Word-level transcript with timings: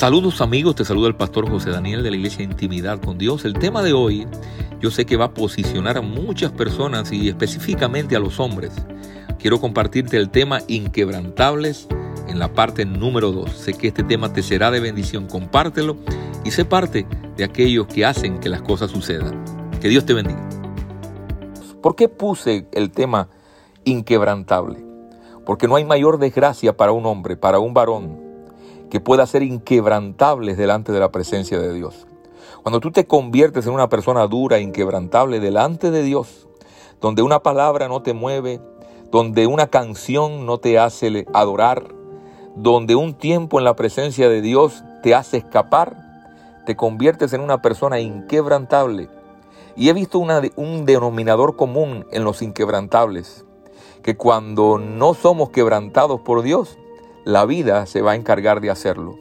Saludos 0.00 0.40
amigos, 0.40 0.76
te 0.76 0.84
saluda 0.86 1.08
el 1.08 1.14
pastor 1.14 1.46
José 1.50 1.68
Daniel 1.68 2.02
de 2.02 2.10
la 2.10 2.16
Iglesia 2.16 2.42
Intimidad 2.42 3.02
con 3.02 3.18
Dios. 3.18 3.44
El 3.44 3.52
tema 3.52 3.82
de 3.82 3.92
hoy 3.92 4.26
yo 4.80 4.90
sé 4.90 5.04
que 5.04 5.18
va 5.18 5.26
a 5.26 5.34
posicionar 5.34 5.98
a 5.98 6.00
muchas 6.00 6.52
personas 6.52 7.12
y 7.12 7.28
específicamente 7.28 8.16
a 8.16 8.18
los 8.18 8.40
hombres. 8.40 8.72
Quiero 9.38 9.60
compartirte 9.60 10.16
el 10.16 10.30
tema 10.30 10.60
inquebrantables 10.68 11.86
en 12.28 12.38
la 12.38 12.50
parte 12.54 12.86
número 12.86 13.30
2. 13.30 13.52
Sé 13.52 13.74
que 13.74 13.88
este 13.88 14.02
tema 14.02 14.32
te 14.32 14.42
será 14.42 14.70
de 14.70 14.80
bendición, 14.80 15.26
compártelo 15.26 15.98
y 16.46 16.50
sé 16.50 16.64
parte 16.64 17.06
de 17.36 17.44
aquellos 17.44 17.86
que 17.86 18.06
hacen 18.06 18.40
que 18.40 18.48
las 18.48 18.62
cosas 18.62 18.90
sucedan. 18.90 19.44
Que 19.82 19.90
Dios 19.90 20.06
te 20.06 20.14
bendiga. 20.14 20.48
¿Por 21.82 21.94
qué 21.94 22.08
puse 22.08 22.66
el 22.72 22.90
tema 22.90 23.28
inquebrantable? 23.84 24.82
Porque 25.44 25.68
no 25.68 25.76
hay 25.76 25.84
mayor 25.84 26.18
desgracia 26.18 26.74
para 26.74 26.92
un 26.92 27.04
hombre, 27.04 27.36
para 27.36 27.58
un 27.58 27.74
varón, 27.74 28.29
que 28.90 29.00
pueda 29.00 29.26
ser 29.26 29.42
inquebrantables 29.42 30.56
delante 30.56 30.92
de 30.92 31.00
la 31.00 31.10
presencia 31.10 31.58
de 31.58 31.72
Dios. 31.72 32.06
Cuando 32.62 32.80
tú 32.80 32.90
te 32.90 33.06
conviertes 33.06 33.66
en 33.66 33.72
una 33.72 33.88
persona 33.88 34.26
dura, 34.26 34.58
inquebrantable 34.58 35.40
delante 35.40 35.90
de 35.90 36.02
Dios, 36.02 36.48
donde 37.00 37.22
una 37.22 37.40
palabra 37.40 37.88
no 37.88 38.02
te 38.02 38.12
mueve, 38.12 38.60
donde 39.10 39.46
una 39.46 39.68
canción 39.68 40.44
no 40.44 40.58
te 40.58 40.78
hace 40.78 41.26
adorar, 41.32 41.94
donde 42.56 42.96
un 42.96 43.14
tiempo 43.14 43.58
en 43.58 43.64
la 43.64 43.76
presencia 43.76 44.28
de 44.28 44.42
Dios 44.42 44.84
te 45.02 45.14
hace 45.14 45.38
escapar, 45.38 45.96
te 46.66 46.76
conviertes 46.76 47.32
en 47.32 47.40
una 47.40 47.62
persona 47.62 48.00
inquebrantable. 48.00 49.08
Y 49.76 49.88
he 49.88 49.92
visto 49.92 50.18
un 50.18 50.84
denominador 50.84 51.56
común 51.56 52.06
en 52.10 52.24
los 52.24 52.42
inquebrantables, 52.42 53.46
que 54.02 54.16
cuando 54.16 54.78
no 54.78 55.14
somos 55.14 55.50
quebrantados 55.50 56.20
por 56.20 56.42
Dios, 56.42 56.76
la 57.24 57.44
vida 57.44 57.84
se 57.86 58.00
va 58.00 58.12
a 58.12 58.16
encargar 58.16 58.60
de 58.60 58.70
hacerlo. 58.70 59.18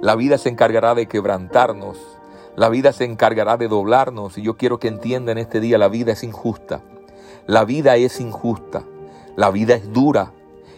La 0.00 0.14
vida 0.14 0.38
se 0.38 0.48
encargará 0.48 0.94
de 0.94 1.06
quebrantarnos. 1.06 1.98
La 2.56 2.68
vida 2.68 2.92
se 2.92 3.04
encargará 3.04 3.56
de 3.56 3.68
doblarnos. 3.68 4.38
Y 4.38 4.42
yo 4.42 4.56
quiero 4.56 4.78
que 4.78 4.88
entiendan 4.88 5.38
este 5.38 5.60
día, 5.60 5.78
la 5.78 5.88
vida 5.88 6.12
es 6.12 6.22
injusta. 6.22 6.82
La 7.46 7.64
vida 7.64 7.96
es 7.96 8.20
injusta. 8.20 8.84
La 9.36 9.50
vida 9.50 9.74
es 9.74 9.92
dura. 9.92 10.32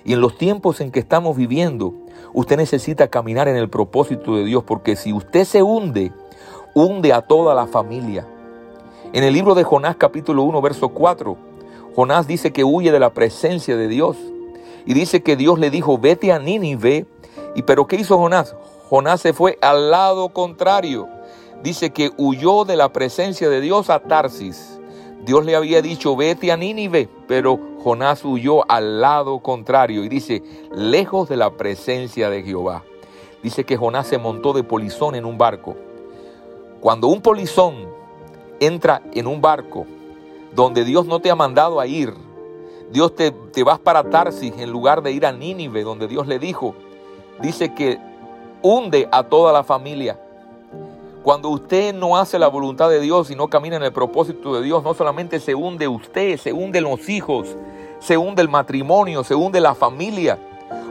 Y 0.04 0.14
en 0.14 0.20
los 0.20 0.38
tiempos 0.38 0.80
en 0.80 0.90
que 0.90 1.00
estamos 1.00 1.36
viviendo, 1.36 1.94
usted 2.32 2.56
necesita 2.56 3.08
caminar 3.08 3.48
en 3.48 3.56
el 3.56 3.68
propósito 3.68 4.36
de 4.36 4.44
Dios, 4.44 4.64
porque 4.64 4.96
si 4.96 5.12
usted 5.12 5.44
se 5.44 5.62
hunde, 5.62 6.12
hunde 6.74 7.12
a 7.12 7.22
toda 7.22 7.54
la 7.54 7.66
familia. 7.66 8.26
En 9.12 9.22
el 9.22 9.32
libro 9.32 9.54
de 9.54 9.64
Jonás 9.64 9.96
capítulo 9.96 10.42
1, 10.42 10.60
verso 10.62 10.88
4, 10.90 11.36
Jonás 11.94 12.26
dice 12.26 12.52
que 12.52 12.64
huye 12.64 12.90
de 12.90 13.00
la 13.00 13.10
presencia 13.10 13.76
de 13.76 13.88
Dios. 13.88 14.16
Y 14.86 14.94
dice 14.94 15.22
que 15.22 15.36
Dios 15.36 15.58
le 15.58 15.70
dijo, 15.70 15.98
vete 15.98 16.32
a 16.32 16.38
Nínive. 16.38 17.06
¿Y 17.54 17.62
pero 17.62 17.86
qué 17.86 17.96
hizo 17.96 18.18
Jonás? 18.18 18.54
Jonás 18.88 19.20
se 19.20 19.32
fue 19.32 19.58
al 19.62 19.90
lado 19.90 20.28
contrario. 20.30 21.08
Dice 21.62 21.90
que 21.90 22.10
huyó 22.16 22.64
de 22.64 22.76
la 22.76 22.92
presencia 22.92 23.48
de 23.48 23.60
Dios 23.60 23.88
a 23.90 24.00
Tarsis. 24.00 24.78
Dios 25.24 25.44
le 25.46 25.56
había 25.56 25.80
dicho, 25.80 26.16
vete 26.16 26.52
a 26.52 26.56
Nínive, 26.56 27.08
pero 27.26 27.58
Jonás 27.82 28.24
huyó 28.24 28.70
al 28.70 29.00
lado 29.00 29.38
contrario 29.38 30.04
y 30.04 30.08
dice, 30.08 30.42
lejos 30.74 31.28
de 31.28 31.36
la 31.36 31.50
presencia 31.52 32.28
de 32.28 32.42
Jehová. 32.42 32.84
Dice 33.42 33.64
que 33.64 33.76
Jonás 33.76 34.06
se 34.06 34.18
montó 34.18 34.52
de 34.52 34.62
polizón 34.62 35.14
en 35.14 35.24
un 35.24 35.38
barco. 35.38 35.76
Cuando 36.80 37.08
un 37.08 37.22
polizón 37.22 37.74
entra 38.60 39.02
en 39.12 39.26
un 39.26 39.40
barco 39.40 39.86
donde 40.54 40.84
Dios 40.84 41.06
no 41.06 41.20
te 41.20 41.30
ha 41.30 41.34
mandado 41.34 41.80
a 41.80 41.86
ir, 41.86 42.14
Dios 42.90 43.14
te, 43.14 43.30
te 43.30 43.64
vas 43.64 43.78
para 43.78 44.08
Tarsis 44.10 44.54
en 44.58 44.70
lugar 44.70 45.02
de 45.02 45.12
ir 45.12 45.26
a 45.26 45.32
Nínive, 45.32 45.82
donde 45.82 46.06
Dios 46.06 46.26
le 46.26 46.38
dijo. 46.38 46.74
Dice 47.40 47.74
que 47.74 47.98
hunde 48.62 49.08
a 49.10 49.24
toda 49.24 49.52
la 49.52 49.64
familia. 49.64 50.18
Cuando 51.22 51.48
usted 51.48 51.94
no 51.94 52.18
hace 52.18 52.38
la 52.38 52.48
voluntad 52.48 52.90
de 52.90 53.00
Dios 53.00 53.30
y 53.30 53.34
no 53.34 53.48
camina 53.48 53.76
en 53.76 53.82
el 53.82 53.92
propósito 53.92 54.54
de 54.54 54.62
Dios, 54.62 54.84
no 54.84 54.92
solamente 54.92 55.40
se 55.40 55.54
hunde 55.54 55.88
usted, 55.88 56.36
se 56.36 56.52
hunden 56.52 56.84
los 56.84 57.08
hijos, 57.08 57.56
se 57.98 58.18
hunde 58.18 58.42
el 58.42 58.50
matrimonio, 58.50 59.24
se 59.24 59.34
hunde 59.34 59.60
la 59.60 59.74
familia. 59.74 60.38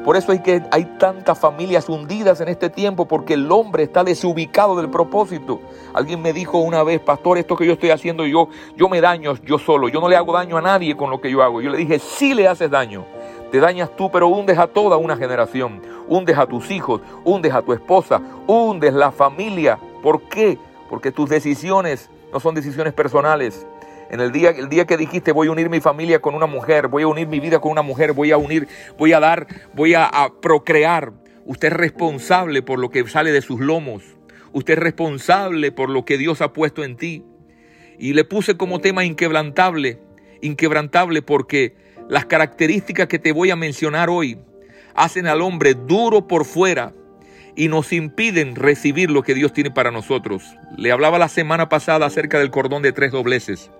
Por 0.03 0.17
eso 0.17 0.33
hay 0.33 0.39
que 0.39 0.61
hay 0.71 0.83
tantas 0.97 1.39
familias 1.39 1.87
hundidas 1.87 2.41
en 2.41 2.49
este 2.49 2.69
tiempo 2.69 3.07
porque 3.07 3.35
el 3.35 3.49
hombre 3.51 3.83
está 3.83 4.03
desubicado 4.03 4.75
del 4.75 4.89
propósito. 4.89 5.61
Alguien 5.93 6.21
me 6.21 6.33
dijo 6.33 6.57
una 6.57 6.83
vez, 6.83 6.99
pastor, 6.99 7.37
esto 7.37 7.55
que 7.55 7.65
yo 7.65 7.73
estoy 7.73 7.91
haciendo 7.91 8.25
yo, 8.25 8.49
yo 8.75 8.89
me 8.89 8.99
daño 8.99 9.35
yo 9.45 9.57
solo, 9.57 9.87
yo 9.87 10.01
no 10.01 10.09
le 10.09 10.17
hago 10.17 10.33
daño 10.33 10.57
a 10.57 10.61
nadie 10.61 10.97
con 10.97 11.09
lo 11.09 11.21
que 11.21 11.31
yo 11.31 11.41
hago. 11.41 11.61
Yo 11.61 11.69
le 11.69 11.77
dije, 11.77 11.99
sí 11.99 12.33
le 12.33 12.49
haces 12.49 12.69
daño. 12.69 13.05
Te 13.49 13.59
dañas 13.59 13.95
tú, 13.95 14.11
pero 14.11 14.27
hundes 14.27 14.57
a 14.57 14.67
toda 14.67 14.97
una 14.97 15.15
generación. 15.15 15.81
Hundes 16.07 16.37
a 16.37 16.47
tus 16.47 16.69
hijos, 16.71 17.01
hundes 17.23 17.53
a 17.53 17.61
tu 17.61 17.71
esposa, 17.71 18.21
hundes 18.45 18.93
la 18.93 19.11
familia. 19.11 19.79
¿Por 20.01 20.23
qué? 20.23 20.57
Porque 20.89 21.11
tus 21.11 21.29
decisiones 21.29 22.09
no 22.33 22.39
son 22.39 22.55
decisiones 22.55 22.93
personales, 22.93 23.65
en 24.13 24.19
el 24.19 24.31
día, 24.31 24.51
el 24.51 24.69
día 24.69 24.85
que 24.85 24.95
dijiste 24.95 25.31
voy 25.31 25.47
a 25.47 25.51
unir 25.51 25.71
mi 25.71 25.79
familia 25.79 26.21
con 26.21 26.35
una 26.35 26.45
mujer, 26.45 26.87
voy 26.87 27.01
a 27.01 27.07
unir 27.07 27.27
mi 27.27 27.39
vida 27.39 27.59
con 27.59 27.71
una 27.71 27.81
mujer, 27.81 28.13
voy 28.13 28.29
a 28.29 28.37
unir, 28.37 28.67
voy 28.95 29.11
a 29.11 29.19
dar, 29.19 29.47
voy 29.73 29.95
a, 29.95 30.05
a 30.05 30.39
procrear. 30.39 31.13
Usted 31.45 31.69
es 31.69 31.73
responsable 31.73 32.61
por 32.61 32.77
lo 32.77 32.91
que 32.91 33.07
sale 33.07 33.31
de 33.31 33.41
sus 33.41 33.59
lomos. 33.59 34.03
Usted 34.51 34.73
es 34.73 34.79
responsable 34.79 35.71
por 35.71 35.89
lo 35.89 36.05
que 36.05 36.19
Dios 36.19 36.41
ha 36.41 36.53
puesto 36.53 36.83
en 36.83 36.95
ti. 36.95 37.25
Y 37.97 38.13
le 38.13 38.23
puse 38.23 38.55
como 38.55 38.81
tema 38.81 39.03
inquebrantable, 39.03 39.97
inquebrantable 40.41 41.23
porque 41.23 41.75
las 42.07 42.27
características 42.27 43.07
que 43.07 43.17
te 43.17 43.31
voy 43.31 43.49
a 43.49 43.55
mencionar 43.55 44.11
hoy 44.11 44.37
hacen 44.93 45.25
al 45.25 45.41
hombre 45.41 45.73
duro 45.73 46.27
por 46.27 46.45
fuera 46.45 46.93
y 47.55 47.67
nos 47.67 47.91
impiden 47.91 48.55
recibir 48.55 49.09
lo 49.09 49.23
que 49.23 49.33
Dios 49.33 49.53
tiene 49.53 49.71
para 49.71 49.89
nosotros. 49.89 50.55
Le 50.77 50.91
hablaba 50.91 51.17
la 51.17 51.29
semana 51.29 51.67
pasada 51.67 52.05
acerca 52.05 52.37
del 52.37 52.51
cordón 52.51 52.83
de 52.83 52.91
tres 52.91 53.11
dobleces. 53.11 53.71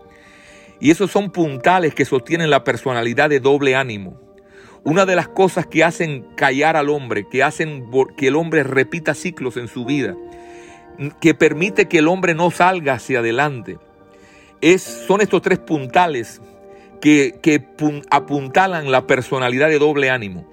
Y 0.80 0.92
esos 0.92 1.12
son 1.12 1.32
puntales 1.32 1.96
que 1.96 2.06
sostienen 2.06 2.50
la 2.50 2.64
personalidad 2.64 3.30
de 3.30 3.40
doble 3.40 3.76
ánimo. 3.76 4.20
Una 4.84 5.06
de 5.06 5.16
las 5.16 5.30
cosas 5.30 5.66
que 5.66 5.84
hacen 5.84 6.26
callar 6.36 6.76
al 6.76 6.90
hombre, 6.90 7.28
que 7.30 7.42
hacen 7.42 7.90
que 8.18 8.28
el 8.28 8.36
hombre 8.36 8.64
repita 8.64 9.14
ciclos 9.14 9.56
en 9.56 9.70
su 9.70 9.86
vida, 9.86 10.16
que 11.22 11.34
permite 11.34 11.88
que 11.88 12.00
el 12.00 12.08
hombre 12.10 12.36
no 12.36 12.52
salga 12.52 12.94
hacia 12.94 13.20
adelante, 13.20 13.78
son 15.08 15.22
estos 15.22 15.42
tres 15.42 15.60
puntales 15.60 16.42
que, 17.02 17.66
apuntalan 18.10 18.92
la 18.92 19.08
personalidad 19.08 19.68
de 19.68 19.80
doble 19.80 20.10
ánimo. 20.10 20.48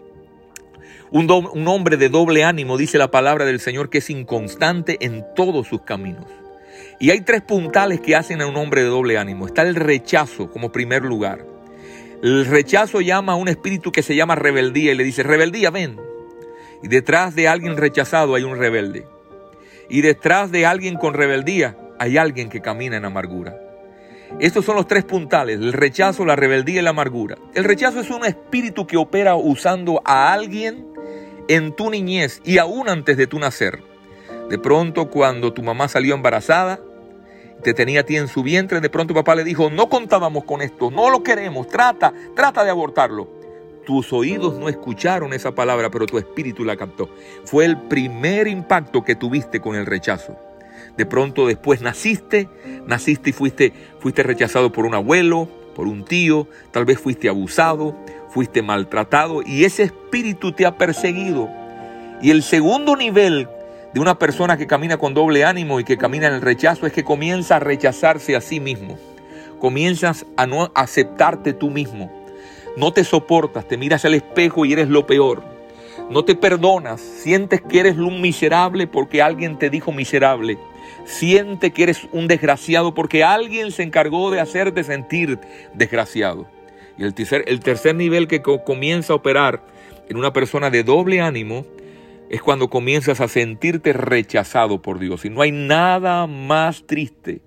Un 1.12 1.66
hombre 1.68 1.96
de 1.96 2.08
doble 2.08 2.44
ánimo, 2.44 2.76
dice 2.76 2.98
la 2.98 3.10
palabra 3.10 3.44
del 3.44 3.60
Señor, 3.60 3.90
que 3.90 3.98
es 3.98 4.10
inconstante 4.10 4.98
en 5.00 5.24
todos 5.34 5.66
sus 5.66 5.82
caminos. 5.82 6.26
Y 7.00 7.10
hay 7.10 7.22
tres 7.22 7.40
puntales 7.40 8.00
que 8.00 8.14
hacen 8.14 8.42
a 8.42 8.46
un 8.46 8.54
hombre 8.58 8.82
de 8.82 8.88
doble 8.88 9.16
ánimo. 9.16 9.46
Está 9.46 9.62
el 9.62 9.74
rechazo 9.74 10.50
como 10.50 10.70
primer 10.70 11.02
lugar. 11.02 11.46
El 12.22 12.44
rechazo 12.44 13.00
llama 13.00 13.32
a 13.32 13.36
un 13.36 13.48
espíritu 13.48 13.90
que 13.90 14.02
se 14.02 14.14
llama 14.14 14.34
rebeldía 14.34 14.92
y 14.92 14.94
le 14.94 15.04
dice, 15.04 15.22
rebeldía, 15.22 15.70
ven. 15.70 15.98
Y 16.82 16.88
detrás 16.88 17.34
de 17.34 17.48
alguien 17.48 17.78
rechazado 17.78 18.34
hay 18.34 18.42
un 18.42 18.58
rebelde. 18.58 19.06
Y 19.88 20.02
detrás 20.02 20.52
de 20.52 20.66
alguien 20.66 20.96
con 20.96 21.14
rebeldía 21.14 21.74
hay 21.98 22.18
alguien 22.18 22.50
que 22.50 22.60
camina 22.60 22.98
en 22.98 23.06
amargura. 23.06 23.58
Estos 24.38 24.66
son 24.66 24.76
los 24.76 24.86
tres 24.86 25.04
puntales, 25.04 25.58
el 25.58 25.72
rechazo, 25.72 26.26
la 26.26 26.36
rebeldía 26.36 26.80
y 26.80 26.84
la 26.84 26.90
amargura. 26.90 27.38
El 27.54 27.64
rechazo 27.64 28.00
es 28.00 28.10
un 28.10 28.26
espíritu 28.26 28.86
que 28.86 28.98
opera 28.98 29.36
usando 29.36 30.02
a 30.04 30.34
alguien 30.34 30.86
en 31.48 31.74
tu 31.74 31.90
niñez 31.90 32.42
y 32.44 32.58
aún 32.58 32.90
antes 32.90 33.16
de 33.16 33.26
tu 33.26 33.38
nacer. 33.38 33.82
De 34.50 34.58
pronto 34.58 35.08
cuando 35.08 35.54
tu 35.54 35.62
mamá 35.62 35.88
salió 35.88 36.14
embarazada, 36.14 36.80
te 37.62 37.74
tenía 37.74 38.00
a 38.00 38.02
ti 38.04 38.16
en 38.16 38.28
su 38.28 38.42
vientre, 38.42 38.80
de 38.80 38.90
pronto 38.90 39.14
papá 39.14 39.34
le 39.34 39.44
dijo, 39.44 39.70
no 39.70 39.88
contábamos 39.88 40.44
con 40.44 40.62
esto, 40.62 40.90
no 40.90 41.10
lo 41.10 41.22
queremos, 41.22 41.68
trata, 41.68 42.12
trata 42.34 42.64
de 42.64 42.70
abortarlo. 42.70 43.28
Tus 43.84 44.12
oídos 44.12 44.58
no 44.58 44.68
escucharon 44.68 45.32
esa 45.32 45.52
palabra, 45.52 45.90
pero 45.90 46.06
tu 46.06 46.18
espíritu 46.18 46.64
la 46.64 46.76
captó. 46.76 47.08
Fue 47.44 47.64
el 47.64 47.76
primer 47.76 48.46
impacto 48.46 49.02
que 49.02 49.16
tuviste 49.16 49.60
con 49.60 49.74
el 49.74 49.86
rechazo. 49.86 50.36
De 50.96 51.06
pronto 51.06 51.46
después 51.46 51.80
naciste, 51.80 52.48
naciste 52.86 53.30
y 53.30 53.32
fuiste, 53.32 53.72
fuiste 53.98 54.22
rechazado 54.22 54.70
por 54.70 54.84
un 54.84 54.94
abuelo, 54.94 55.48
por 55.74 55.86
un 55.86 56.04
tío, 56.04 56.46
tal 56.72 56.84
vez 56.84 56.98
fuiste 56.98 57.28
abusado, 57.28 57.96
fuiste 58.28 58.62
maltratado 58.62 59.42
y 59.44 59.64
ese 59.64 59.84
espíritu 59.84 60.52
te 60.52 60.66
ha 60.66 60.76
perseguido. 60.76 61.48
Y 62.22 62.30
el 62.30 62.42
segundo 62.42 62.96
nivel 62.96 63.48
de 63.92 64.00
una 64.00 64.18
persona 64.18 64.56
que 64.56 64.66
camina 64.66 64.98
con 64.98 65.14
doble 65.14 65.44
ánimo 65.44 65.80
y 65.80 65.84
que 65.84 65.96
camina 65.96 66.28
en 66.28 66.34
el 66.34 66.42
rechazo 66.42 66.86
es 66.86 66.92
que 66.92 67.04
comienza 67.04 67.56
a 67.56 67.60
rechazarse 67.60 68.36
a 68.36 68.40
sí 68.40 68.60
mismo. 68.60 68.98
Comienzas 69.58 70.26
a 70.36 70.46
no 70.46 70.70
aceptarte 70.74 71.52
tú 71.52 71.70
mismo. 71.70 72.10
No 72.76 72.92
te 72.92 73.02
soportas, 73.02 73.66
te 73.66 73.76
miras 73.76 74.04
al 74.04 74.14
espejo 74.14 74.64
y 74.64 74.72
eres 74.72 74.88
lo 74.88 75.06
peor. 75.06 75.42
No 76.08 76.24
te 76.24 76.34
perdonas, 76.34 77.00
sientes 77.00 77.60
que 77.62 77.80
eres 77.80 77.96
un 77.96 78.20
miserable 78.20 78.86
porque 78.86 79.22
alguien 79.22 79.58
te 79.58 79.70
dijo 79.70 79.92
miserable. 79.92 80.58
Siente 81.04 81.72
que 81.72 81.82
eres 81.82 82.08
un 82.12 82.28
desgraciado 82.28 82.94
porque 82.94 83.24
alguien 83.24 83.72
se 83.72 83.82
encargó 83.82 84.30
de 84.30 84.40
hacerte 84.40 84.84
sentir 84.84 85.38
desgraciado. 85.74 86.46
Y 86.96 87.04
el 87.04 87.14
tercer, 87.14 87.44
el 87.48 87.60
tercer 87.60 87.96
nivel 87.96 88.28
que 88.28 88.40
comienza 88.42 89.12
a 89.12 89.16
operar 89.16 89.62
en 90.08 90.16
una 90.16 90.32
persona 90.32 90.70
de 90.70 90.84
doble 90.84 91.20
ánimo 91.20 91.64
es 92.30 92.42
cuando 92.42 92.70
comienzas 92.70 93.20
a 93.20 93.26
sentirte 93.26 93.92
rechazado 93.92 94.80
por 94.80 95.00
Dios. 95.00 95.24
Y 95.24 95.30
no 95.30 95.42
hay 95.42 95.50
nada 95.50 96.28
más 96.28 96.86
triste 96.86 97.42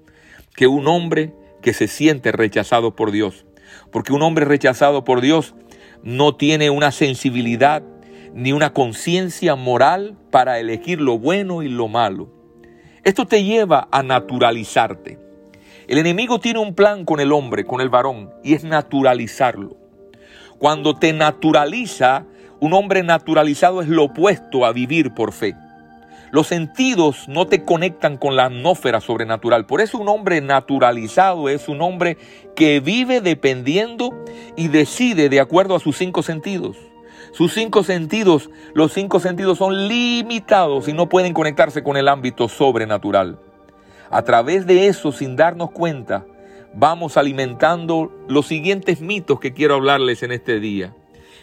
que 0.55 0.67
un 0.67 0.87
hombre 0.87 1.33
que 1.61 1.73
se 1.73 1.87
siente 1.87 2.33
rechazado 2.33 2.93
por 2.93 3.11
Dios. 3.11 3.45
Porque 3.91 4.11
un 4.11 4.21
hombre 4.21 4.43
rechazado 4.43 5.05
por 5.05 5.21
Dios 5.21 5.55
no 6.03 6.35
tiene 6.35 6.69
una 6.69 6.91
sensibilidad 6.91 7.81
ni 8.33 8.51
una 8.51 8.73
conciencia 8.73 9.55
moral 9.55 10.17
para 10.31 10.59
elegir 10.59 10.99
lo 10.99 11.17
bueno 11.17 11.63
y 11.63 11.69
lo 11.69 11.87
malo. 11.87 12.29
Esto 13.05 13.25
te 13.25 13.43
lleva 13.45 13.87
a 13.89 14.03
naturalizarte. 14.03 15.17
El 15.87 15.97
enemigo 15.97 16.41
tiene 16.41 16.59
un 16.59 16.75
plan 16.75 17.05
con 17.05 17.21
el 17.21 17.31
hombre, 17.31 17.63
con 17.63 17.79
el 17.79 17.89
varón, 17.89 18.31
y 18.43 18.53
es 18.53 18.65
naturalizarlo. 18.65 19.77
Cuando 20.57 20.95
te 20.95 21.13
naturaliza, 21.13 22.25
un 22.63 22.71
hombre 22.71 23.03
naturalizado 23.03 23.81
es 23.81 23.89
lo 23.89 24.05
opuesto 24.05 24.65
a 24.65 24.71
vivir 24.71 25.13
por 25.13 25.33
fe. 25.33 25.53
Los 26.31 26.47
sentidos 26.47 27.27
no 27.27 27.45
te 27.45 27.65
conectan 27.65 28.15
con 28.15 28.37
la 28.37 28.45
atmósfera 28.45 29.01
sobrenatural. 29.01 29.65
Por 29.65 29.81
eso 29.81 29.97
un 29.97 30.07
hombre 30.07 30.39
naturalizado 30.39 31.49
es 31.49 31.67
un 31.67 31.81
hombre 31.81 32.17
que 32.55 32.79
vive 32.79 33.19
dependiendo 33.19 34.11
y 34.55 34.69
decide 34.69 35.27
de 35.27 35.41
acuerdo 35.41 35.75
a 35.75 35.81
sus 35.81 35.97
cinco 35.97 36.23
sentidos. 36.23 36.77
Sus 37.33 37.53
cinco 37.53 37.83
sentidos, 37.83 38.49
los 38.73 38.93
cinco 38.93 39.19
sentidos 39.19 39.57
son 39.57 39.89
limitados 39.89 40.87
y 40.87 40.93
no 40.93 41.09
pueden 41.09 41.33
conectarse 41.33 41.83
con 41.83 41.97
el 41.97 42.07
ámbito 42.07 42.47
sobrenatural. 42.47 43.39
A 44.09 44.21
través 44.21 44.65
de 44.65 44.87
eso, 44.87 45.11
sin 45.11 45.35
darnos 45.35 45.71
cuenta, 45.71 46.25
vamos 46.73 47.17
alimentando 47.17 48.09
los 48.29 48.47
siguientes 48.47 49.01
mitos 49.01 49.41
que 49.41 49.51
quiero 49.51 49.75
hablarles 49.75 50.23
en 50.23 50.31
este 50.31 50.61
día. 50.61 50.95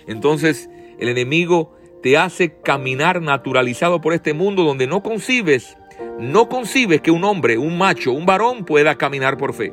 Entonces, 0.06 0.70
el 1.00 1.08
enemigo 1.08 1.72
te 2.02 2.16
hace 2.16 2.54
caminar 2.62 3.20
naturalizado 3.20 4.00
por 4.00 4.12
este 4.12 4.34
mundo 4.34 4.62
donde 4.64 4.86
no 4.86 5.02
concibes, 5.02 5.76
no 6.18 6.48
concibes 6.48 7.00
que 7.00 7.10
un 7.10 7.24
hombre, 7.24 7.58
un 7.58 7.78
macho, 7.78 8.12
un 8.12 8.26
varón 8.26 8.64
pueda 8.64 8.96
caminar 8.96 9.36
por 9.36 9.54
fe. 9.54 9.72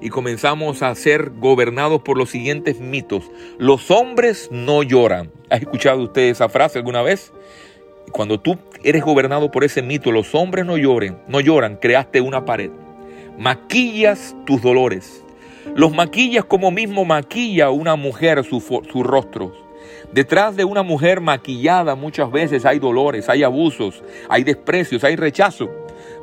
Y 0.00 0.10
comenzamos 0.10 0.82
a 0.82 0.94
ser 0.94 1.30
gobernados 1.30 2.02
por 2.02 2.16
los 2.16 2.30
siguientes 2.30 2.80
mitos. 2.80 3.30
Los 3.58 3.90
hombres 3.90 4.48
no 4.52 4.82
lloran. 4.82 5.32
¿Ha 5.50 5.56
escuchado 5.56 6.02
usted 6.02 6.22
esa 6.28 6.48
frase 6.48 6.78
alguna 6.78 7.02
vez? 7.02 7.32
Cuando 8.12 8.38
tú 8.38 8.58
eres 8.84 9.02
gobernado 9.02 9.50
por 9.50 9.64
ese 9.64 9.82
mito, 9.82 10.12
los 10.12 10.34
hombres 10.34 10.64
no 10.64 10.76
lloren, 10.76 11.18
no 11.26 11.40
lloran, 11.40 11.76
creaste 11.76 12.20
una 12.20 12.44
pared. 12.44 12.70
Maquillas 13.38 14.36
tus 14.46 14.62
dolores. 14.62 15.24
Los 15.74 15.92
maquillas 15.92 16.44
como 16.44 16.70
mismo 16.70 17.04
maquilla 17.04 17.70
una 17.70 17.96
mujer 17.96 18.44
su, 18.44 18.60
su 18.60 19.02
rostro. 19.02 19.67
Detrás 20.12 20.56
de 20.56 20.64
una 20.64 20.82
mujer 20.82 21.20
maquillada 21.20 21.94
muchas 21.94 22.30
veces 22.32 22.64
hay 22.64 22.78
dolores, 22.78 23.28
hay 23.28 23.42
abusos, 23.42 24.02
hay 24.30 24.42
desprecios, 24.42 25.04
hay 25.04 25.16
rechazo. 25.16 25.68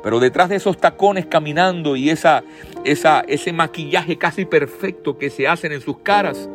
Pero 0.02 0.18
detrás 0.18 0.48
de 0.48 0.56
esos 0.56 0.78
tacones 0.78 1.26
caminando 1.26 1.94
y 1.94 2.10
esa, 2.10 2.42
esa, 2.84 3.20
ese 3.28 3.52
maquillaje 3.52 4.18
casi 4.18 4.44
perfecto 4.44 5.18
que 5.18 5.30
se 5.30 5.46
hacen 5.46 5.70
en 5.70 5.80
sus 5.80 5.98
caras, 5.98 6.48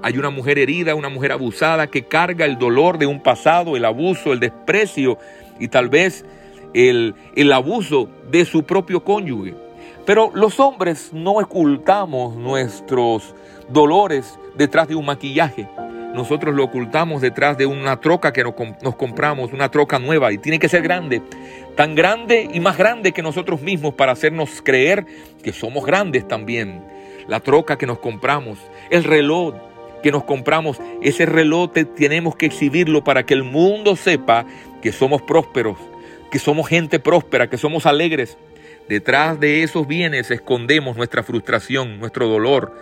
hay 0.00 0.16
una 0.16 0.30
mujer 0.30 0.58
herida, 0.60 0.94
una 0.94 1.08
mujer 1.08 1.32
abusada 1.32 1.88
que 1.88 2.04
carga 2.04 2.44
el 2.44 2.56
dolor 2.56 2.98
de 2.98 3.06
un 3.06 3.20
pasado, 3.20 3.76
el 3.76 3.84
abuso, 3.84 4.32
el 4.32 4.38
desprecio 4.38 5.18
y 5.58 5.68
tal 5.68 5.88
vez 5.88 6.24
el, 6.72 7.14
el 7.34 7.52
abuso 7.52 8.08
de 8.30 8.44
su 8.44 8.62
propio 8.62 9.02
cónyuge. 9.02 9.54
Pero 10.04 10.30
los 10.34 10.60
hombres 10.60 11.10
no 11.12 11.32
ocultamos 11.32 12.36
nuestros 12.36 13.34
dolores 13.68 14.38
detrás 14.56 14.86
de 14.86 14.94
un 14.94 15.06
maquillaje 15.06 15.68
nosotros 16.16 16.54
lo 16.54 16.64
ocultamos 16.64 17.20
detrás 17.20 17.56
de 17.58 17.66
una 17.66 18.00
troca 18.00 18.32
que 18.32 18.42
nos, 18.42 18.96
compramos, 18.96 19.52
una 19.52 19.70
troca 19.70 19.98
nueva, 19.98 20.32
y 20.32 20.38
tiene 20.38 20.58
que 20.58 20.68
ser 20.68 20.82
grande, 20.82 21.22
tan 21.76 21.94
grande 21.94 22.48
y 22.52 22.58
más 22.58 22.78
grande 22.78 23.12
que 23.12 23.22
nosotros 23.22 23.60
mismos 23.60 23.94
para 23.94 24.12
hacernos 24.12 24.62
creer 24.62 25.06
que 25.42 25.52
somos 25.52 25.84
grandes 25.84 26.26
también. 26.26 26.82
La 27.28 27.40
troca 27.40 27.76
que 27.76 27.86
nos 27.86 27.98
compramos, 27.98 28.58
el 28.90 29.04
reloj 29.04 29.54
que 30.02 30.10
nos 30.10 30.24
compramos, 30.24 30.78
ese 31.02 31.26
reloj 31.26 31.72
tenemos 31.96 32.34
que 32.34 32.46
exhibirlo 32.46 33.04
para 33.04 33.26
que 33.26 33.34
el 33.34 33.44
mundo 33.44 33.94
sepa 33.94 34.46
que 34.80 34.92
somos 34.92 35.20
prósperos, 35.22 35.76
que 36.30 36.38
somos 36.38 36.66
gente 36.66 36.98
próspera, 36.98 37.48
que 37.48 37.58
somos 37.58 37.86
alegres. 37.86 38.38
Detrás 38.88 39.38
de 39.38 39.62
esos 39.64 39.86
bienes 39.86 40.30
escondemos 40.30 40.96
nuestra 40.96 41.22
frustración, 41.22 41.98
nuestro 41.98 42.28
dolor, 42.28 42.72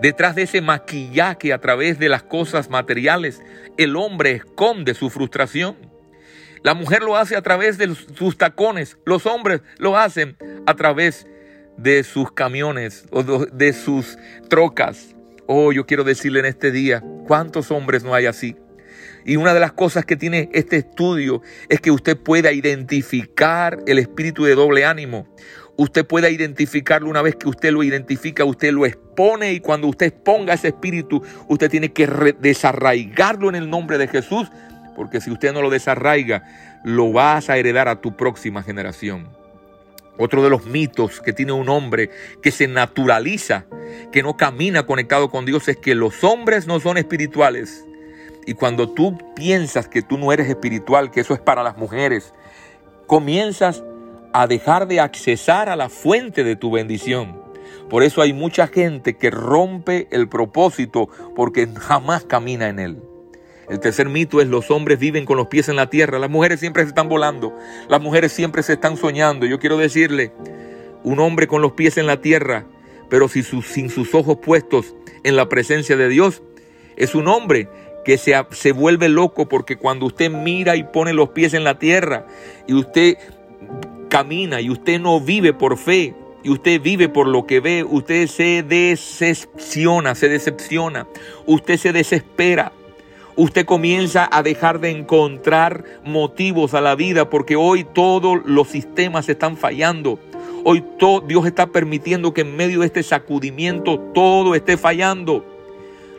Detrás 0.00 0.34
de 0.34 0.42
ese 0.42 0.60
maquillaje 0.60 1.52
a 1.52 1.60
través 1.60 1.98
de 1.98 2.08
las 2.08 2.22
cosas 2.22 2.68
materiales, 2.68 3.42
el 3.78 3.96
hombre 3.96 4.32
esconde 4.32 4.94
su 4.94 5.08
frustración. 5.08 5.76
La 6.62 6.74
mujer 6.74 7.02
lo 7.02 7.16
hace 7.16 7.36
a 7.36 7.42
través 7.42 7.78
de 7.78 7.94
sus 7.94 8.38
tacones, 8.38 8.98
los 9.04 9.26
hombres 9.26 9.60
lo 9.78 9.96
hacen 9.96 10.36
a 10.66 10.74
través 10.74 11.26
de 11.76 12.02
sus 12.04 12.32
camiones 12.32 13.04
o 13.10 13.22
de 13.22 13.72
sus 13.72 14.18
trocas. 14.48 15.14
Oh, 15.46 15.72
yo 15.72 15.86
quiero 15.86 16.04
decirle 16.04 16.40
en 16.40 16.46
este 16.46 16.70
día, 16.70 17.02
¿cuántos 17.26 17.70
hombres 17.70 18.02
no 18.02 18.14
hay 18.14 18.26
así? 18.26 18.56
Y 19.26 19.36
una 19.36 19.54
de 19.54 19.60
las 19.60 19.72
cosas 19.72 20.04
que 20.04 20.16
tiene 20.16 20.50
este 20.52 20.76
estudio 20.76 21.42
es 21.68 21.80
que 21.80 21.90
usted 21.90 22.16
pueda 22.16 22.52
identificar 22.52 23.78
el 23.86 23.98
espíritu 23.98 24.44
de 24.44 24.54
doble 24.54 24.84
ánimo 24.84 25.26
usted 25.76 26.06
pueda 26.06 26.30
identificarlo 26.30 27.08
una 27.08 27.22
vez 27.22 27.36
que 27.36 27.48
usted 27.48 27.72
lo 27.72 27.82
identifica, 27.82 28.44
usted 28.44 28.72
lo 28.72 28.86
expone 28.86 29.52
y 29.52 29.60
cuando 29.60 29.88
usted 29.88 30.06
exponga 30.06 30.54
ese 30.54 30.68
espíritu, 30.68 31.22
usted 31.48 31.70
tiene 31.70 31.92
que 31.92 32.06
desarraigarlo 32.40 33.48
en 33.48 33.56
el 33.56 33.68
nombre 33.68 33.98
de 33.98 34.08
Jesús, 34.08 34.50
porque 34.94 35.20
si 35.20 35.30
usted 35.30 35.52
no 35.52 35.62
lo 35.62 35.70
desarraiga, 35.70 36.44
lo 36.84 37.12
vas 37.12 37.50
a 37.50 37.56
heredar 37.56 37.88
a 37.88 38.00
tu 38.00 38.16
próxima 38.16 38.62
generación. 38.62 39.28
Otro 40.16 40.44
de 40.44 40.50
los 40.50 40.66
mitos 40.66 41.20
que 41.20 41.32
tiene 41.32 41.52
un 41.52 41.68
hombre 41.68 42.10
que 42.40 42.52
se 42.52 42.68
naturaliza, 42.68 43.64
que 44.12 44.22
no 44.22 44.36
camina 44.36 44.86
conectado 44.86 45.28
con 45.28 45.44
Dios, 45.44 45.66
es 45.68 45.76
que 45.76 45.96
los 45.96 46.22
hombres 46.22 46.68
no 46.68 46.78
son 46.78 46.98
espirituales. 46.98 47.84
Y 48.46 48.54
cuando 48.54 48.88
tú 48.88 49.18
piensas 49.34 49.88
que 49.88 50.02
tú 50.02 50.16
no 50.16 50.30
eres 50.32 50.48
espiritual, 50.48 51.10
que 51.10 51.20
eso 51.20 51.34
es 51.34 51.40
para 51.40 51.64
las 51.64 51.76
mujeres, 51.78 52.32
comienzas 53.08 53.82
a 54.34 54.48
dejar 54.48 54.88
de 54.88 54.98
accesar 54.98 55.68
a 55.68 55.76
la 55.76 55.88
fuente 55.88 56.42
de 56.42 56.56
tu 56.56 56.72
bendición. 56.72 57.40
Por 57.88 58.02
eso 58.02 58.20
hay 58.20 58.32
mucha 58.32 58.66
gente 58.66 59.16
que 59.16 59.30
rompe 59.30 60.08
el 60.10 60.28
propósito 60.28 61.08
porque 61.36 61.68
jamás 61.78 62.24
camina 62.24 62.68
en 62.68 62.80
él. 62.80 62.98
El 63.70 63.78
tercer 63.78 64.08
mito 64.08 64.40
es 64.40 64.48
los 64.48 64.72
hombres 64.72 64.98
viven 64.98 65.24
con 65.24 65.36
los 65.36 65.46
pies 65.46 65.68
en 65.68 65.76
la 65.76 65.88
tierra, 65.88 66.18
las 66.18 66.30
mujeres 66.30 66.58
siempre 66.58 66.82
se 66.82 66.88
están 66.88 67.08
volando, 67.08 67.56
las 67.88 68.02
mujeres 68.02 68.32
siempre 68.32 68.64
se 68.64 68.72
están 68.72 68.96
soñando. 68.96 69.46
Yo 69.46 69.60
quiero 69.60 69.76
decirle, 69.76 70.32
un 71.04 71.20
hombre 71.20 71.46
con 71.46 71.62
los 71.62 71.72
pies 71.72 71.96
en 71.96 72.08
la 72.08 72.20
tierra, 72.20 72.66
pero 73.08 73.28
sin 73.28 73.44
sus, 73.44 73.68
sin 73.68 73.88
sus 73.88 74.16
ojos 74.16 74.38
puestos 74.38 74.96
en 75.22 75.36
la 75.36 75.48
presencia 75.48 75.96
de 75.96 76.08
Dios, 76.08 76.42
es 76.96 77.14
un 77.14 77.28
hombre 77.28 77.68
que 78.04 78.18
se, 78.18 78.34
se 78.50 78.72
vuelve 78.72 79.08
loco 79.08 79.48
porque 79.48 79.76
cuando 79.76 80.06
usted 80.06 80.28
mira 80.28 80.74
y 80.74 80.82
pone 80.82 81.12
los 81.12 81.28
pies 81.28 81.54
en 81.54 81.62
la 81.62 81.78
tierra 81.78 82.26
y 82.66 82.74
usted 82.74 83.16
camina 84.14 84.60
y 84.60 84.70
usted 84.70 85.00
no 85.00 85.18
vive 85.18 85.52
por 85.52 85.76
fe 85.76 86.14
y 86.44 86.48
usted 86.48 86.80
vive 86.80 87.08
por 87.08 87.26
lo 87.26 87.46
que 87.46 87.58
ve, 87.58 87.82
usted 87.82 88.28
se 88.28 88.62
decepciona, 88.62 90.14
se 90.14 90.28
decepciona, 90.28 91.08
usted 91.46 91.76
se 91.78 91.92
desespera. 91.92 92.70
Usted 93.34 93.66
comienza 93.66 94.28
a 94.30 94.44
dejar 94.44 94.78
de 94.78 94.90
encontrar 94.90 95.82
motivos 96.04 96.74
a 96.74 96.80
la 96.80 96.94
vida 96.94 97.28
porque 97.28 97.56
hoy 97.56 97.82
todos 97.82 98.38
los 98.44 98.68
sistemas 98.68 99.28
están 99.28 99.56
fallando. 99.56 100.20
Hoy 100.62 100.84
todo, 100.96 101.20
Dios 101.20 101.44
está 101.44 101.66
permitiendo 101.66 102.32
que 102.32 102.42
en 102.42 102.54
medio 102.54 102.80
de 102.80 102.86
este 102.86 103.02
sacudimiento 103.02 103.98
todo 104.14 104.54
esté 104.54 104.76
fallando. 104.76 105.44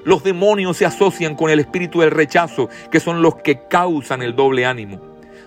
Los 0.04 0.22
demonios 0.22 0.76
se 0.76 0.86
asocian 0.86 1.36
con 1.36 1.50
el 1.50 1.62
espíritu 1.62 2.02
del 2.02 2.12
rechazo, 2.12 2.68
que 2.92 3.00
son 3.00 3.22
los 3.22 3.36
que 3.36 3.70
causan 3.70 4.22
el 4.22 4.36
doble 4.36 4.66
ánimo. 4.66 5.00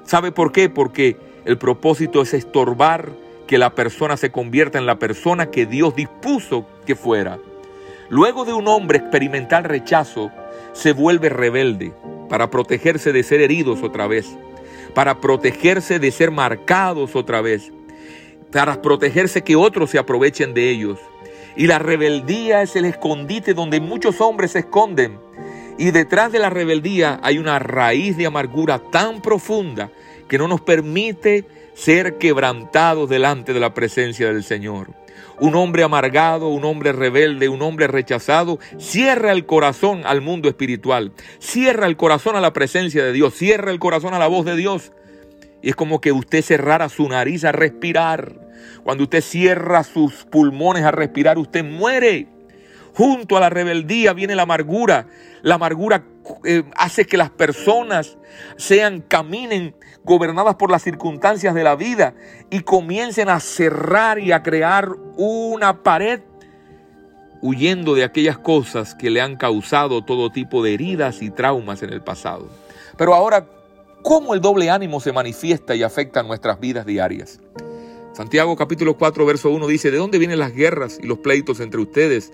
¿Sabe 0.05 0.33
por 0.33 0.51
qué? 0.51 0.71
Porque 0.71 1.28
el 1.49 1.57
propósito 1.57 2.21
es 2.21 2.35
estorbar 2.35 3.09
que 3.47 3.57
la 3.57 3.75
persona 3.75 4.19
se 4.19 4.31
convierta 4.31 4.79
en 4.79 4.85
la 4.85 4.99
persona 4.99 5.51
que 5.51 5.65
Dios 5.65 5.97
dispuso 5.97 6.67
que 6.85 6.95
fuera. 6.95 7.39
Luego 8.11 8.45
de 8.45 8.53
un 8.53 8.69
hombre 8.69 8.99
experimentar 8.99 9.67
rechazo, 9.67 10.31
se 10.75 10.93
vuelve 10.93 11.31
rebelde 11.31 11.95
para 12.29 12.51
protegerse 12.51 13.13
de 13.13 13.23
ser 13.23 13.41
heridos 13.41 13.83
otra 13.83 14.07
vez, 14.07 14.27
para 14.95 15.23
protegerse 15.23 15.99
de 15.99 16.11
ser 16.11 16.31
marcados 16.31 17.17
otra 17.17 17.41
vez, 17.41 17.73
para 18.53 18.83
protegerse 18.83 19.41
que 19.41 19.57
otros 19.57 19.89
se 19.89 19.99
aprovechen 19.99 20.53
de 20.53 20.69
ellos. 20.69 20.99
Y 21.57 21.67
la 21.67 21.79
rebeldía 21.79 22.61
es 22.61 22.77
el 22.77 22.85
escondite 22.85 23.55
donde 23.55 23.81
muchos 23.81 24.21
hombres 24.21 24.51
se 24.51 24.59
esconden. 24.59 25.19
Y 25.79 25.93
detrás 25.93 26.31
de 26.31 26.41
la 26.41 26.51
rebeldía 26.51 27.19
hay 27.23 27.39
una 27.39 27.59
raíz 27.59 28.19
de 28.19 28.27
amargura 28.27 28.81
tan 28.91 29.23
profunda 29.23 29.91
que 30.29 30.39
no 30.39 30.49
nos 30.49 30.61
permite 30.61 31.45
ser 31.75 32.19
quebrantados 32.19 33.09
delante 33.09 33.53
de 33.53 33.61
la 33.61 33.75
presencia 33.75 34.33
del 34.33 34.45
Señor. 34.45 34.91
Un 35.41 35.55
hombre 35.55 35.85
amargado, 35.85 36.49
un 36.49 36.65
hombre 36.65 36.93
rebelde, 36.93 37.49
un 37.49 37.63
hombre 37.63 37.87
rechazado, 37.87 38.59
cierra 38.79 39.31
el 39.31 39.47
corazón 39.47 40.03
al 40.05 40.21
mundo 40.21 40.49
espiritual, 40.49 41.13
cierra 41.39 41.87
el 41.87 41.97
corazón 41.97 42.35
a 42.35 42.41
la 42.41 42.53
presencia 42.53 43.05
de 43.05 43.13
Dios, 43.13 43.35
cierra 43.35 43.71
el 43.71 43.79
corazón 43.79 44.15
a 44.15 44.19
la 44.19 44.27
voz 44.27 44.45
de 44.45 44.57
Dios. 44.57 44.93
Y 45.63 45.71
es 45.71 45.77
como 45.77 46.01
que 46.01 46.13
usted 46.13 46.43
cerrara 46.43 46.89
su 46.89 47.09
nariz 47.09 47.45
a 47.45 47.53
respirar. 47.53 48.35
Cuando 48.83 49.05
usted 49.05 49.21
cierra 49.21 49.85
sus 49.85 50.25
pulmones 50.25 50.85
a 50.85 50.91
respirar, 50.91 51.39
usted 51.39 51.65
muere. 51.65 52.27
Junto 52.95 53.37
a 53.37 53.41
la 53.41 53.51
rebeldía 53.51 54.13
viene 54.13 54.35
la 54.35 54.43
amargura. 54.43 55.07
La 55.43 55.55
amargura 55.55 56.03
eh, 56.45 56.65
hace 56.77 57.07
que 57.07 57.17
las 57.17 57.31
personas 57.31 58.19
sean, 58.57 59.01
caminen 59.01 59.75
gobernadas 60.05 60.55
por 60.57 60.71
las 60.71 60.83
circunstancias 60.83 61.55
de 61.55 61.65
la 61.65 61.77
vida 61.77 62.15
y 62.51 62.61
comiencen 62.61 63.29
a 63.29 63.41
cerrar 63.41 64.19
y 64.19 64.33
a 64.33 64.43
crear 64.43 64.91
una 65.17 65.83
pared 65.83 66.21
huyendo 67.41 67.95
de 67.95 68.05
aquellas 68.05 68.39
cosas 68.39 68.95
que 68.95 69.11
le 69.11 69.21
han 69.21 69.37
causado 69.37 70.05
todo 70.05 70.31
tipo 70.31 70.63
de 70.63 70.75
heridas 70.75 71.23
y 71.23 71.31
traumas 71.31 71.83
en 71.83 71.93
el 71.93 72.03
pasado. 72.03 72.49
Pero 72.97 73.15
ahora, 73.15 73.47
¿cómo 74.03 74.35
el 74.35 74.41
doble 74.41 74.71
ánimo 74.71 75.01
se 75.01 75.13
manifiesta 75.13 75.75
y 75.75 75.83
afecta 75.83 76.23
nuestras 76.23 76.59
vidas 76.59 76.85
diarias? 76.85 77.41
Santiago 78.13 78.57
capítulo 78.57 78.97
4, 78.97 79.25
verso 79.27 79.51
1 79.51 79.67
dice, 79.69 79.93
¿de 79.93 79.99
dónde 79.99 80.19
vienen 80.19 80.41
las 80.41 80.53
guerras 80.53 80.99
y 81.01 81.07
los 81.07 81.19
pleitos 81.19 81.61
entre 81.61 81.81
ustedes? 81.81 82.33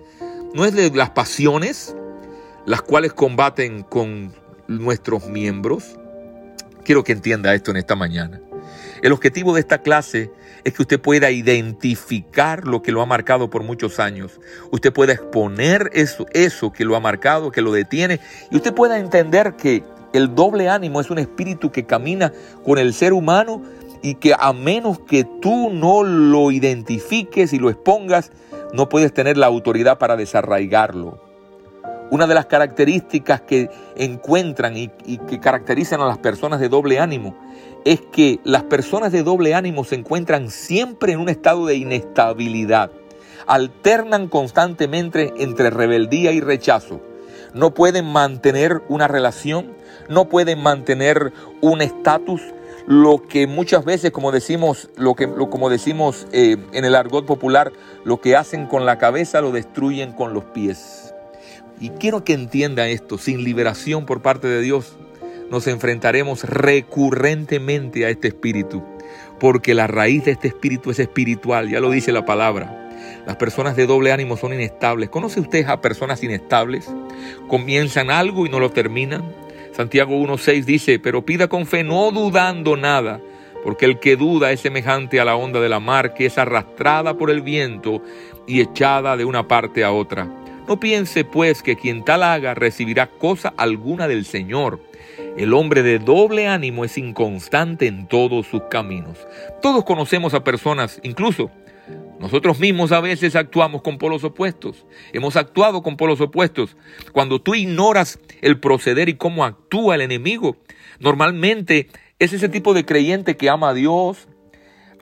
¿No 0.54 0.64
es 0.64 0.74
de 0.74 0.90
las 0.90 1.10
pasiones 1.10 1.94
las 2.66 2.82
cuales 2.82 3.12
combaten 3.12 3.82
con 3.82 4.32
nuestros 4.68 5.26
miembros? 5.26 5.98
Quiero 6.84 7.04
que 7.04 7.12
entienda 7.12 7.54
esto 7.54 7.70
en 7.70 7.78
esta 7.78 7.96
mañana. 7.96 8.40
El 9.02 9.12
objetivo 9.12 9.54
de 9.54 9.60
esta 9.60 9.82
clase 9.82 10.30
es 10.64 10.72
que 10.72 10.82
usted 10.82 11.00
pueda 11.00 11.30
identificar 11.30 12.66
lo 12.66 12.82
que 12.82 12.92
lo 12.92 13.02
ha 13.02 13.06
marcado 13.06 13.50
por 13.50 13.62
muchos 13.62 14.00
años. 14.00 14.40
Usted 14.70 14.92
pueda 14.92 15.12
exponer 15.12 15.90
eso, 15.92 16.72
que 16.72 16.84
lo 16.84 16.96
ha 16.96 17.00
marcado, 17.00 17.50
que 17.50 17.60
lo 17.60 17.72
detiene, 17.72 18.20
y 18.50 18.56
usted 18.56 18.72
pueda 18.72 18.98
entender 18.98 19.56
que 19.56 19.82
el 20.14 20.34
doble 20.34 20.68
ánimo 20.68 21.00
es 21.00 21.10
un 21.10 21.18
espíritu 21.18 21.70
que 21.70 21.84
camina 21.84 22.32
con 22.64 22.78
el 22.78 22.94
ser 22.94 23.12
humano 23.12 23.62
y 24.02 24.14
que 24.14 24.34
a 24.38 24.52
menos 24.52 25.00
que 25.00 25.26
tú 25.42 25.70
no 25.70 26.02
lo 26.02 26.50
identifiques 26.50 27.52
y 27.52 27.58
lo 27.58 27.68
expongas, 27.68 28.30
no 28.72 28.88
puedes 28.88 29.12
tener 29.12 29.36
la 29.36 29.46
autoridad 29.46 29.98
para 29.98 30.16
desarraigarlo. 30.16 31.23
Una 32.10 32.26
de 32.26 32.34
las 32.34 32.46
características 32.46 33.40
que 33.40 33.70
encuentran 33.96 34.76
y, 34.76 34.88
que 34.88 35.40
caracterizan 35.40 36.00
a 36.00 36.06
las 36.06 36.18
personas 36.18 36.60
de 36.60 36.68
doble 36.68 36.98
ánimo 36.98 37.34
es 37.84 38.00
que 38.00 38.40
las 38.44 38.62
personas 38.64 39.10
de 39.12 39.22
doble 39.22 39.54
ánimo 39.54 39.84
se 39.84 39.94
encuentran 39.94 40.50
siempre 40.50 41.12
en 41.12 41.20
un 41.20 41.28
estado 41.28 41.66
de 41.66 41.76
inestabilidad. 41.76 42.90
Alternan 43.46 44.28
constantemente 44.28 45.32
entre 45.38 45.70
rebeldía 45.70 46.32
y 46.32 46.40
rechazo. 46.40 47.00
No 47.52 47.74
pueden 47.74 48.06
mantener 48.06 48.82
una 48.88 49.06
relación, 49.06 49.72
no 50.08 50.28
pueden 50.28 50.62
mantener 50.62 51.32
un 51.60 51.82
estatus, 51.82 52.40
lo 52.86 53.26
que 53.26 53.46
muchas 53.46 53.84
veces, 53.84 54.10
como 54.10 54.30
decimos, 54.30 54.90
lo 54.96 55.14
que, 55.14 55.26
como 55.26 55.70
decimos 55.70 56.26
eh, 56.32 56.56
en 56.72 56.84
el 56.84 56.94
argot 56.94 57.24
popular, 57.24 57.72
lo 58.04 58.20
que 58.20 58.36
hacen 58.36 58.66
con 58.66 58.84
la 58.84 58.98
cabeza 58.98 59.40
lo 59.40 59.52
destruyen 59.52 60.12
con 60.12 60.34
los 60.34 60.44
pies. 60.44 61.13
Y 61.80 61.90
quiero 61.90 62.24
que 62.24 62.32
entienda 62.32 62.88
esto, 62.88 63.18
sin 63.18 63.44
liberación 63.44 64.06
por 64.06 64.22
parte 64.22 64.48
de 64.48 64.62
Dios, 64.62 64.96
nos 65.50 65.66
enfrentaremos 65.66 66.44
recurrentemente 66.44 68.06
a 68.06 68.10
este 68.10 68.28
espíritu, 68.28 68.82
porque 69.38 69.74
la 69.74 69.86
raíz 69.86 70.24
de 70.24 70.32
este 70.32 70.48
espíritu 70.48 70.90
es 70.90 70.98
espiritual, 70.98 71.68
ya 71.68 71.80
lo 71.80 71.90
dice 71.90 72.12
la 72.12 72.24
palabra. 72.24 72.80
Las 73.26 73.36
personas 73.36 73.76
de 73.76 73.86
doble 73.86 74.12
ánimo 74.12 74.36
son 74.36 74.52
inestables. 74.52 75.08
¿Conoce 75.08 75.40
usted 75.40 75.66
a 75.66 75.80
personas 75.80 76.22
inestables? 76.22 76.90
Comienzan 77.48 78.10
algo 78.10 78.46
y 78.46 78.50
no 78.50 78.60
lo 78.60 78.70
terminan. 78.70 79.24
Santiago 79.72 80.14
1.6 80.14 80.64
dice, 80.64 80.98
pero 80.98 81.24
pida 81.24 81.48
con 81.48 81.66
fe, 81.66 81.82
no 81.82 82.10
dudando 82.10 82.76
nada, 82.76 83.20
porque 83.64 83.86
el 83.86 83.98
que 83.98 84.16
duda 84.16 84.52
es 84.52 84.60
semejante 84.60 85.20
a 85.20 85.24
la 85.24 85.36
onda 85.36 85.60
de 85.60 85.68
la 85.68 85.80
mar 85.80 86.14
que 86.14 86.26
es 86.26 86.38
arrastrada 86.38 87.16
por 87.16 87.30
el 87.30 87.40
viento 87.40 88.02
y 88.46 88.60
echada 88.60 89.16
de 89.16 89.24
una 89.24 89.48
parte 89.48 89.82
a 89.82 89.90
otra. 89.90 90.43
No 90.66 90.80
piense 90.80 91.24
pues 91.24 91.62
que 91.62 91.76
quien 91.76 92.04
tal 92.04 92.22
haga 92.22 92.54
recibirá 92.54 93.06
cosa 93.06 93.52
alguna 93.56 94.08
del 94.08 94.24
Señor. 94.24 94.80
El 95.36 95.52
hombre 95.52 95.82
de 95.82 95.98
doble 95.98 96.48
ánimo 96.48 96.84
es 96.84 96.96
inconstante 96.96 97.86
en 97.86 98.08
todos 98.08 98.46
sus 98.46 98.62
caminos. 98.70 99.18
Todos 99.60 99.84
conocemos 99.84 100.32
a 100.32 100.42
personas, 100.42 101.00
incluso 101.02 101.50
nosotros 102.18 102.58
mismos 102.60 102.92
a 102.92 103.00
veces 103.00 103.36
actuamos 103.36 103.82
con 103.82 103.98
polos 103.98 104.24
opuestos. 104.24 104.86
Hemos 105.12 105.36
actuado 105.36 105.82
con 105.82 105.98
polos 105.98 106.22
opuestos. 106.22 106.76
Cuando 107.12 107.42
tú 107.42 107.54
ignoras 107.54 108.18
el 108.40 108.58
proceder 108.58 109.10
y 109.10 109.14
cómo 109.14 109.44
actúa 109.44 109.96
el 109.96 110.00
enemigo, 110.00 110.56
normalmente 110.98 111.88
es 112.18 112.32
ese 112.32 112.48
tipo 112.48 112.72
de 112.72 112.86
creyente 112.86 113.36
que 113.36 113.50
ama 113.50 113.70
a 113.70 113.74
Dios, 113.74 114.28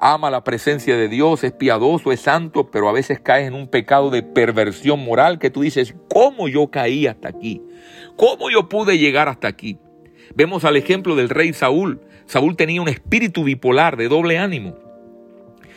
ama 0.02 0.32
la 0.32 0.42
presencia 0.42 0.96
de 0.96 1.08
Dios, 1.08 1.44
es 1.44 1.52
piadoso, 1.52 2.10
es 2.10 2.20
santo, 2.20 2.72
pero 2.72 2.88
a 2.88 2.92
veces 2.92 3.20
cae 3.20 3.46
en 3.46 3.54
un 3.54 3.68
pecado 3.68 4.10
de 4.10 4.24
perversión 4.24 5.04
moral 5.04 5.38
que 5.38 5.48
tú 5.48 5.62
dices, 5.62 5.94
¿cómo 6.08 6.48
yo 6.48 6.72
caí 6.72 7.06
hasta 7.06 7.28
aquí? 7.28 7.62
¿Cómo 8.16 8.50
yo 8.50 8.68
pude 8.68 8.98
llegar 8.98 9.28
hasta 9.28 9.46
aquí? 9.46 9.78
Vemos 10.34 10.64
al 10.64 10.76
ejemplo 10.76 11.14
del 11.14 11.28
rey 11.28 11.52
Saúl. 11.52 12.00
Saúl 12.26 12.56
tenía 12.56 12.82
un 12.82 12.88
espíritu 12.88 13.44
bipolar 13.44 13.96
de 13.96 14.08
doble 14.08 14.38
ánimo. 14.38 14.76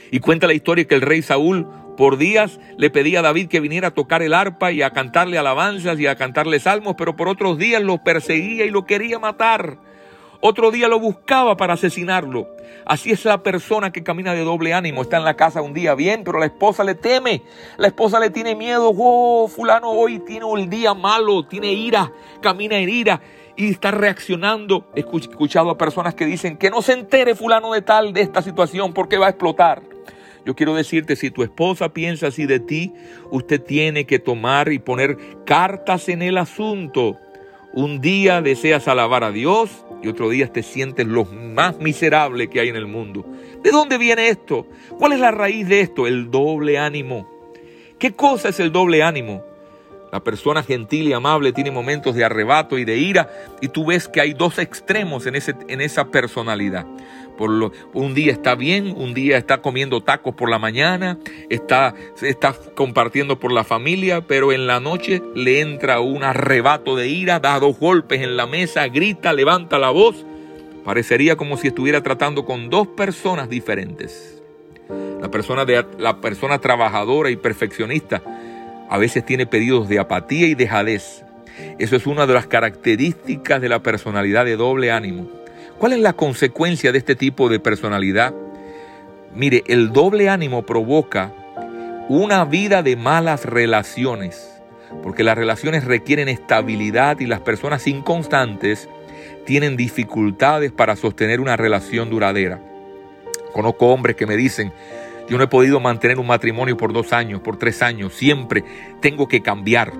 Y 0.10 0.20
cuenta 0.22 0.48
la 0.48 0.54
historia 0.54 0.86
que 0.86 0.96
el 0.96 1.02
rey 1.02 1.22
Saúl 1.22 1.68
por 1.96 2.18
días 2.18 2.60
le 2.80 2.90
pedía 2.90 3.20
a 3.20 3.24
David 3.24 3.48
que 3.48 3.60
viniera 3.60 3.90
a 3.90 3.94
tocar 3.94 4.24
el 4.24 4.34
arpa 4.34 4.72
y 4.72 4.82
a 4.82 4.90
cantarle 4.90 5.38
alabanzas 5.38 6.00
y 6.00 6.08
a 6.08 6.16
cantarle 6.16 6.60
salmos, 6.60 6.96
pero 6.98 7.16
por 7.16 7.28
otros 7.28 7.60
días 7.60 7.84
lo 7.84 8.04
perseguía 8.04 8.66
y 8.66 8.72
lo 8.72 8.88
quería 8.88 9.20
matar. 9.20 9.78
Otro 10.48 10.70
día 10.70 10.88
lo 10.88 11.00
buscaba 11.00 11.58
para 11.58 11.74
asesinarlo. 11.74 12.48
Así 12.86 13.10
es 13.10 13.26
la 13.26 13.42
persona 13.42 13.92
que 13.92 14.04
camina 14.04 14.36
de 14.36 14.44
doble 14.44 14.76
ánimo. 14.76 15.02
Está 15.02 15.18
en 15.18 15.24
la 15.24 15.36
casa 15.36 15.64
un 15.64 15.74
día 15.74 15.96
bien, 15.96 16.24
pero 16.24 16.38
la 16.38 16.46
esposa 16.46 16.84
le 16.84 16.94
teme. 16.94 17.42
La 17.78 17.88
esposa 17.88 18.20
le 18.20 18.30
tiene 18.30 18.54
miedo. 18.54 18.94
Oh, 18.96 19.48
fulano 19.48 19.90
hoy 19.90 20.20
tiene 20.20 20.46
un 20.46 20.70
día 20.70 20.94
malo, 20.94 21.48
tiene 21.48 21.74
ira, 21.74 22.12
camina 22.44 22.78
en 22.78 22.90
ira 22.90 23.22
y 23.56 23.72
está 23.72 23.90
reaccionando. 23.90 24.86
He 24.94 25.00
escuchado 25.00 25.72
a 25.72 25.80
personas 25.80 26.14
que 26.14 26.28
dicen 26.28 26.58
que 26.58 26.70
no 26.70 26.84
se 26.84 26.94
entere 26.94 27.34
fulano 27.34 27.74
de 27.74 27.82
tal 27.82 28.14
de 28.14 28.22
esta 28.22 28.44
situación 28.44 28.94
porque 28.94 29.18
va 29.18 29.26
a 29.26 29.30
explotar. 29.32 29.82
Yo 30.46 30.56
quiero 30.56 30.76
decirte, 30.76 31.16
si 31.16 31.32
tu 31.32 31.42
esposa 31.42 31.90
piensa 31.90 32.28
así 32.28 32.46
de 32.46 32.60
ti, 32.60 32.94
usted 33.32 33.64
tiene 33.64 34.06
que 34.06 34.20
tomar 34.20 34.72
y 34.72 34.78
poner 34.78 35.18
cartas 35.44 36.08
en 36.08 36.22
el 36.22 36.38
asunto. 36.38 37.18
Un 37.74 38.00
día 38.00 38.42
deseas 38.44 38.88
alabar 38.88 39.24
a 39.24 39.32
Dios 39.32 39.85
y 40.06 40.08
otro 40.08 40.30
día 40.30 40.54
te 40.54 40.62
sientes 40.62 41.08
lo 41.08 41.26
más 41.26 41.80
miserable 41.80 42.48
que 42.48 42.60
hay 42.60 42.70
en 42.70 42.76
el 42.76 42.86
mundo. 42.86 43.26
¿De 43.64 43.72
dónde 43.72 43.98
viene 43.98 44.30
esto? 44.30 44.68
¿Cuál 45.00 45.14
es 45.14 45.20
la 45.20 45.32
raíz 45.32 45.68
de 45.68 45.82
esto? 45.82 46.06
El 46.06 46.30
doble 46.30 46.78
ánimo. 46.78 47.28
¿Qué 47.98 48.14
cosa 48.14 48.50
es 48.50 48.60
el 48.60 48.72
doble 48.72 49.02
ánimo? 49.02 49.44
La 50.12 50.24
persona 50.24 50.62
gentil 50.62 51.08
y 51.08 51.14
amable 51.14 51.54
tiene 51.54 51.72
momentos 51.72 52.14
de 52.14 52.24
arrebato 52.24 52.78
y 52.78 52.86
de 52.86 52.98
ira 52.98 53.30
y 53.62 53.70
tú 53.70 53.88
ves 53.88 54.08
que 54.08 54.22
hay 54.22 54.34
dos 54.34 54.60
extremos 54.60 55.26
en, 55.26 55.36
ese, 55.36 55.56
en 55.68 55.82
esa 55.82 56.06
personalidad. 56.06 56.86
Por 57.38 57.50
lo, 57.50 57.72
un 57.94 58.14
día 58.14 58.32
está 58.32 58.56
bien, 58.56 58.94
un 58.98 59.14
día 59.14 59.38
está 59.38 59.62
comiendo 59.62 60.02
tacos 60.02 60.36
por 60.36 60.50
la 60.50 60.60
mañana, 60.60 61.18
está, 61.50 61.94
está 62.22 62.54
compartiendo 62.76 63.40
por 63.40 63.52
la 63.52 63.64
familia, 63.64 64.22
pero 64.22 64.52
en 64.52 64.68
la 64.68 64.80
noche 64.80 65.22
le 65.36 65.62
entra 65.62 66.00
un 66.00 66.24
arrebato 66.24 66.96
de 66.96 67.08
ira, 67.08 67.40
da 67.40 67.60
dos 67.60 67.78
golpes 67.80 68.22
en 68.22 68.38
la 68.38 68.48
mesa, 68.48 68.88
grita, 68.88 69.34
levanta 69.34 69.78
la 69.78 69.90
voz. 69.90 70.26
Parecería 70.84 71.36
como 71.36 71.58
si 71.58 71.68
estuviera 71.68 72.04
tratando 72.04 72.46
con 72.46 72.70
dos 72.70 72.88
personas 72.88 73.50
diferentes. 73.50 74.42
La 75.22 75.32
persona, 75.32 75.66
de, 75.66 75.84
la 75.98 76.22
persona 76.22 76.60
trabajadora 76.60 77.32
y 77.32 77.36
perfeccionista 77.36 78.22
a 78.90 78.98
veces 78.98 79.26
tiene 79.26 79.48
pedidos 79.48 79.90
de 79.90 80.00
apatía 80.00 80.48
y 80.48 80.56
dejadez. 80.56 81.24
Eso 81.80 81.96
es 81.96 82.06
una 82.06 82.28
de 82.28 82.34
las 82.34 82.48
características 82.48 83.62
de 83.62 83.70
la 83.70 83.82
personalidad 83.82 84.46
de 84.46 84.58
doble 84.58 84.92
ánimo. 84.92 85.28
¿Cuál 85.80 85.94
es 85.94 86.00
la 86.00 86.14
consecuencia 86.14 86.92
de 86.92 86.98
este 86.98 87.16
tipo 87.16 87.50
de 87.50 87.60
personalidad? 87.60 88.34
Mire, 89.34 89.64
el 89.68 89.92
doble 89.92 90.30
ánimo 90.30 90.66
provoca 90.66 91.34
una 92.08 92.46
vida 92.46 92.82
de 92.82 92.96
malas 92.96 93.44
relaciones, 93.46 94.62
porque 95.04 95.24
las 95.24 95.38
relaciones 95.38 95.84
requieren 95.84 96.30
estabilidad 96.30 97.20
y 97.20 97.26
las 97.26 97.42
personas 97.42 97.88
inconstantes 97.88 98.88
tienen 99.46 99.76
dificultades 99.76 100.72
para 100.72 100.96
sostener 100.96 101.42
una 101.42 101.58
relación 101.58 102.10
duradera. 102.10 102.62
Conozco 103.52 103.88
hombres 103.88 104.16
que 104.16 104.26
me 104.26 104.38
dicen, 104.38 104.72
yo 105.28 105.38
no 105.38 105.44
he 105.44 105.48
podido 105.48 105.80
mantener 105.82 106.20
un 106.20 106.28
matrimonio 106.28 106.78
por 106.78 106.94
dos 106.94 107.12
años, 107.12 107.42
por 107.42 107.58
tres 107.58 107.82
años, 107.82 108.14
siempre 108.14 108.64
tengo 109.02 109.28
que 109.28 109.42
cambiar. 109.42 109.92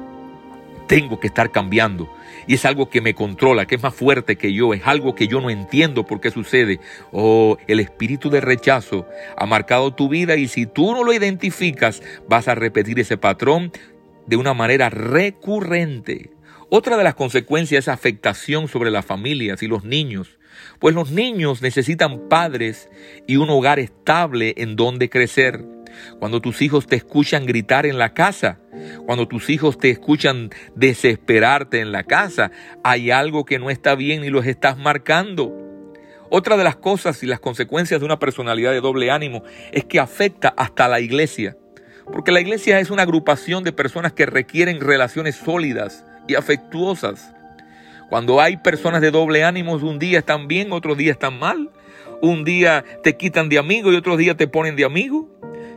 tengo 0.88 1.20
que 1.20 1.28
estar 1.28 1.52
cambiando. 1.52 2.08
Y 2.48 2.56
es 2.56 2.66
algo 2.66 2.90
que 2.90 3.02
me 3.02 3.14
controla, 3.14 3.66
que 3.66 3.76
es 3.76 3.84
más 3.84 3.94
fuerte 3.94 4.36
que 4.36 4.54
yo, 4.54 4.74
es 4.74 4.82
algo 4.86 5.16
que 5.16 5.28
yo 5.28 5.42
no 5.42 5.50
entiendo 5.50 6.06
por 6.06 6.22
qué 6.22 6.32
sucede. 6.32 6.80
Oh, 7.12 7.58
el 7.68 7.80
espíritu 7.80 8.30
de 8.30 8.42
rechazo 8.42 9.08
ha 9.38 9.46
marcado 9.46 9.94
tu 9.94 10.10
vida 10.10 10.36
y 10.36 10.48
si 10.48 10.66
tú 10.66 10.92
no 10.94 11.04
lo 11.04 11.14
identificas, 11.14 12.02
vas 12.28 12.48
a 12.48 12.56
repetir 12.56 13.00
ese 13.00 13.18
patrón 13.18 13.72
de 14.28 14.38
una 14.38 14.54
manera 14.54 14.90
recurrente. 14.90 16.32
Otra 16.70 16.98
de 16.98 17.04
las 17.04 17.16
consecuencias 17.16 17.86
es 17.86 17.88
afectación 17.88 18.68
sobre 18.68 18.92
las 18.92 19.06
familias 19.06 19.62
y 19.62 19.68
los 19.68 19.84
niños, 19.84 20.40
pues 20.80 20.96
los 20.96 21.12
niños 21.12 21.62
necesitan 21.62 22.28
padres 22.28 22.90
y 23.28 23.38
un 23.38 23.50
hogar 23.50 23.80
estable 23.80 24.56
en 24.58 24.76
donde 24.76 25.10
crecer. 25.10 25.75
Cuando 26.20 26.42
tus 26.42 26.62
hijos 26.62 26.88
te 26.88 26.96
escuchan 26.96 27.46
gritar 27.46 27.86
en 27.86 27.98
la 27.98 28.14
casa, 28.14 28.60
cuando 29.06 29.28
tus 29.28 29.50
hijos 29.50 29.78
te 29.78 29.90
escuchan 29.90 30.50
desesperarte 30.76 31.80
en 31.80 31.92
la 31.92 32.04
casa, 32.04 32.52
hay 32.84 33.12
algo 33.12 33.46
que 33.46 33.60
no 33.60 33.70
está 33.70 33.96
bien 33.96 34.24
y 34.24 34.30
los 34.30 34.46
estás 34.46 34.78
marcando. 34.78 35.54
Otra 36.30 36.58
de 36.58 36.64
las 36.64 36.76
cosas 36.76 37.22
y 37.24 37.28
las 37.28 37.40
consecuencias 37.40 38.00
de 38.00 38.06
una 38.06 38.20
personalidad 38.20 38.72
de 38.72 38.82
doble 38.82 39.12
ánimo 39.12 39.44
es 39.72 39.86
que 39.86 40.00
afecta 40.00 40.54
hasta 40.58 40.88
la 40.88 41.00
iglesia. 41.00 41.56
Porque 42.12 42.32
la 42.32 42.42
iglesia 42.42 42.80
es 42.80 42.90
una 42.90 43.04
agrupación 43.04 43.64
de 43.64 43.72
personas 43.72 44.14
que 44.14 44.26
requieren 44.26 44.82
relaciones 44.82 45.36
sólidas 45.36 46.06
y 46.28 46.36
afectuosas. 46.36 47.34
Cuando 48.10 48.40
hay 48.40 48.58
personas 48.58 49.02
de 49.02 49.12
doble 49.12 49.44
ánimo, 49.44 49.74
un 49.74 50.00
día 50.00 50.20
están 50.20 50.48
bien, 50.48 50.72
otro 50.72 50.96
día 50.96 51.12
están 51.12 51.40
mal. 51.40 51.72
Un 52.22 52.44
día 52.44 52.84
te 53.04 53.18
quitan 53.18 53.50
de 53.50 53.58
amigo 53.58 53.92
y 53.92 53.96
otro 53.96 54.18
día 54.18 54.38
te 54.38 54.48
ponen 54.48 54.76
de 54.76 54.86
amigo. 54.86 55.30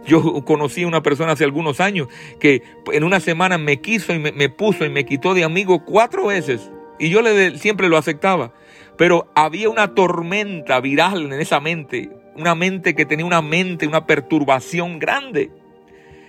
Yo 0.08 0.42
conocí 0.44 0.84
a 0.84 0.88
una 0.88 1.02
persona 1.02 1.32
hace 1.32 1.44
algunos 1.44 1.80
años 1.80 2.08
que 2.40 2.62
en 2.92 3.04
una 3.04 3.20
semana 3.20 3.58
me 3.58 3.80
quiso 3.82 4.14
y 4.14 4.18
me, 4.18 4.48
puso 4.48 4.86
y 4.86 4.88
me 4.88 5.04
quitó 5.04 5.34
de 5.34 5.44
amigo 5.44 5.84
cuatro 5.84 6.26
veces. 6.26 6.70
Y 6.98 7.10
yo 7.10 7.20
siempre 7.56 7.88
lo 7.88 7.98
aceptaba. 7.98 8.54
Pero 8.96 9.30
había 9.34 9.68
una 9.68 9.94
tormenta 9.94 10.80
viral 10.80 11.30
en 11.30 11.40
esa 11.40 11.60
mente. 11.60 12.08
Una 12.36 12.54
mente 12.54 12.94
que 12.94 13.04
tenía 13.04 13.26
una 13.26 13.42
mente, 13.42 13.86
una 13.86 14.06
perturbación 14.06 14.98
grande. 14.98 15.50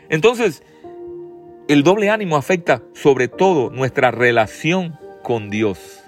Entonces, 0.09 0.61
el 1.69 1.83
doble 1.83 2.09
ánimo 2.09 2.35
afecta 2.35 2.83
sobre 2.93 3.29
todo 3.29 3.69
nuestra 3.69 4.11
relación 4.11 4.99
con 5.23 5.49
Dios. 5.49 6.01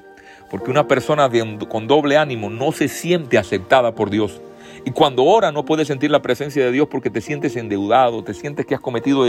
Porque 0.49 0.69
una 0.69 0.89
persona 0.89 1.29
con 1.69 1.87
doble 1.87 2.17
ánimo 2.17 2.49
no 2.49 2.73
se 2.73 2.89
siente 2.89 3.37
aceptada 3.37 3.95
por 3.95 4.09
Dios. 4.09 4.41
Y 4.83 4.91
cuando 4.91 5.23
ora 5.23 5.51
no 5.51 5.63
puedes 5.63 5.87
sentir 5.87 6.09
la 6.09 6.21
presencia 6.21 6.65
de 6.65 6.71
Dios 6.71 6.87
porque 6.89 7.09
te 7.09 7.21
sientes 7.21 7.55
endeudado, 7.55 8.23
te 8.23 8.33
sientes 8.33 8.65
que 8.65 8.75
has 8.75 8.81
cometido 8.81 9.23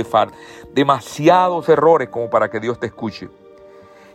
demasiados 0.75 1.69
errores 1.69 2.09
como 2.09 2.31
para 2.31 2.51
que 2.51 2.61
Dios 2.61 2.81
te 2.81 2.87
escuche. 2.87 3.29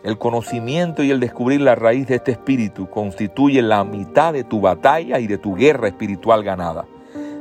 El 0.04 0.18
conocimiento 0.18 1.04
y 1.04 1.12
el 1.12 1.20
descubrir 1.20 1.62
la 1.62 1.76
raíz 1.76 2.08
de 2.08 2.16
este 2.16 2.32
espíritu 2.32 2.90
constituye 2.90 3.62
la 3.62 3.84
mitad 3.84 4.34
de 4.34 4.44
tu 4.44 4.62
batalla 4.62 5.20
y 5.20 5.28
de 5.28 5.38
tu 5.38 5.56
guerra 5.56 5.88
espiritual 5.88 6.44
ganada. 6.44 6.86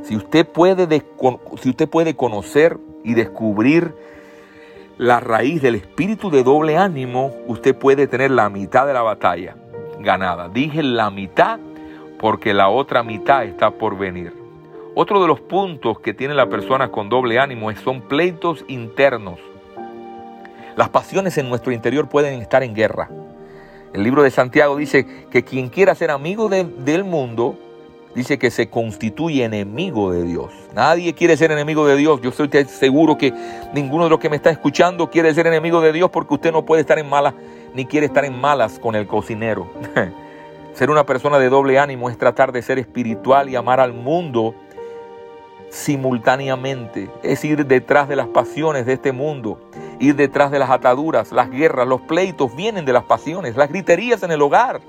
Si 0.03 0.17
usted 0.17 0.47
puede, 0.47 1.03
si 1.61 1.71
usted 1.71 1.89
puede 1.89 2.17
conocer 2.17 2.79
y 3.05 3.15
descubrir 3.15 3.95
la 4.99 5.21
raíz 5.21 5.63
del 5.63 5.75
espíritu 5.75 6.31
de 6.31 6.43
doble 6.43 6.77
ánimo, 6.77 7.33
usted 7.47 7.75
puede 7.75 8.07
tener 8.07 8.31
la 8.31 8.49
mitad 8.49 8.87
de 8.87 8.95
la 8.95 9.03
batalla 9.03 9.57
ganada. 10.01 10.49
Dije 10.49 10.83
la 10.83 11.11
mitad 11.11 11.59
porque 12.19 12.55
la 12.55 12.69
otra 12.69 13.03
mitad 13.03 13.45
está 13.45 13.71
por 13.71 13.99
venir. 13.99 14.33
Otro 14.95 15.21
de 15.21 15.29
los 15.29 15.41
puntos 15.41 16.01
que 16.01 16.15
tiene 16.15 16.35
la 16.35 16.49
persona 16.49 16.91
con 16.91 17.09
doble 17.09 17.39
ánimo 17.39 17.71
son 17.77 18.01
pleitos 18.01 18.65
internos. 18.69 19.39
Las 20.77 20.89
pasiones 20.89 21.37
en 21.39 21.49
nuestro 21.49 21.73
interior 21.73 22.09
pueden 22.09 22.41
estar 22.41 22.63
en 22.63 22.75
guerra. 22.75 23.11
El 23.93 24.03
libro 24.03 24.23
de 24.23 24.31
Santiago 24.31 24.77
dice 24.77 25.07
que 25.31 25.43
quien 25.43 25.69
quiera 25.69 25.95
ser 25.95 26.11
amigo 26.11 26.49
del 26.49 27.05
mundo, 27.05 27.57
dice 28.15 28.39
que 28.39 28.51
se 28.51 28.69
constituye 28.69 29.45
enemigo 29.45 30.13
de 30.13 30.23
Dios. 30.23 30.53
Nadie 30.75 31.15
quiere 31.15 31.37
ser 31.37 31.51
enemigo 31.51 31.87
de 31.87 31.97
Dios. 31.97 32.21
Yo 32.23 32.31
estoy 32.31 32.49
seguro 32.65 33.19
que 33.19 33.33
ninguno 33.75 34.05
de 34.05 34.11
los 34.11 34.19
que 34.19 34.31
me 34.31 34.37
está 34.37 34.51
escuchando 34.51 35.11
quiere 35.11 35.33
ser 35.35 35.47
enemigo 35.47 35.81
de 35.81 35.93
Dios 35.93 36.11
porque 36.11 36.35
usted 36.35 36.53
no 36.53 36.65
puede 36.65 36.81
estar 36.81 36.99
en 36.99 37.09
malas, 37.09 37.35
ni 37.75 37.85
quiere 37.85 38.07
estar 38.07 38.25
en 38.25 38.39
malas 38.39 38.79
con 38.79 38.95
el 38.95 39.07
cocinero. 39.07 39.69
Ser 40.77 40.91
una 40.91 41.07
persona 41.07 41.39
de 41.39 41.49
doble 41.49 41.79
ánimo 41.79 42.11
es 42.11 42.19
tratar 42.19 42.53
de 42.53 42.61
ser 42.61 42.79
espiritual 42.79 43.49
y 43.49 43.57
amar 43.57 43.81
al 43.81 43.95
mundo 43.95 44.55
simultáneamente. 45.71 47.09
Es 47.23 47.47
ir 47.47 47.65
detrás 47.65 48.11
de 48.11 48.17
las 48.17 48.29
pasiones 48.29 48.85
de 48.85 48.93
este 48.93 49.13
mundo, 49.13 49.59
ir 50.01 50.17
detrás 50.17 50.51
de 50.51 50.59
las 50.59 50.69
ataduras, 50.69 51.33
las 51.33 51.51
guerras, 51.51 51.89
los 51.89 52.03
pleitos 52.03 52.55
vienen 52.55 52.85
de 52.85 52.93
las 52.93 53.05
pasiones, 53.05 53.57
las 53.57 53.71
griterías 53.71 54.23
en 54.23 54.33
el 54.33 54.43
hogar, 54.43 54.83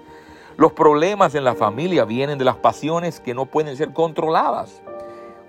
los 0.57 0.73
problemas 0.73 1.35
en 1.35 1.45
la 1.45 1.55
familia 1.55 2.03
vienen 2.03 2.37
de 2.37 2.43
las 2.43 2.57
pasiones 2.57 3.21
que 3.21 3.33
no 3.33 3.45
pueden 3.45 3.77
ser 3.77 3.93
controladas. 3.93 4.81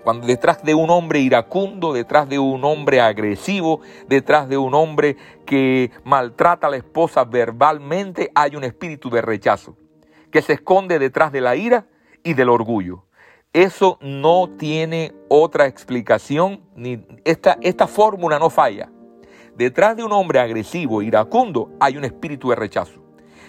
Cuando 0.05 0.25
detrás 0.25 0.63
de 0.63 0.73
un 0.73 0.89
hombre 0.89 1.19
iracundo, 1.19 1.91
detrás 1.91 2.29
de 2.29 2.39
un 2.39 2.63
hombre 2.63 3.01
agresivo, 3.01 3.81
detrás 4.07 4.47
de 4.47 4.57
un 4.57 4.73
hombre 4.73 5.17
que 5.45 5.91
maltrata 6.05 6.67
a 6.67 6.69
la 6.69 6.77
esposa 6.77 7.25
verbalmente, 7.25 8.31
hay 8.33 8.55
un 8.55 8.63
espíritu 8.63 9.09
de 9.09 9.21
rechazo 9.21 9.75
que 10.31 10.41
se 10.41 10.53
esconde 10.53 10.99
detrás 10.99 11.31
de 11.31 11.41
la 11.41 11.55
ira 11.55 11.87
y 12.23 12.33
del 12.33 12.49
orgullo. 12.49 13.05
Eso 13.53 13.97
no 14.01 14.49
tiene 14.57 15.13
otra 15.27 15.65
explicación, 15.65 16.61
ni 16.75 17.03
esta, 17.25 17.57
esta 17.61 17.87
fórmula 17.87 18.37
no 18.37 18.49
falla. 18.49 18.91
Detrás 19.55 19.97
de 19.97 20.03
un 20.03 20.11
hombre 20.11 20.39
agresivo, 20.39 21.01
iracundo, 21.01 21.71
hay 21.79 21.97
un 21.97 22.05
espíritu 22.05 22.49
de 22.49 22.55
rechazo. 22.55 23.01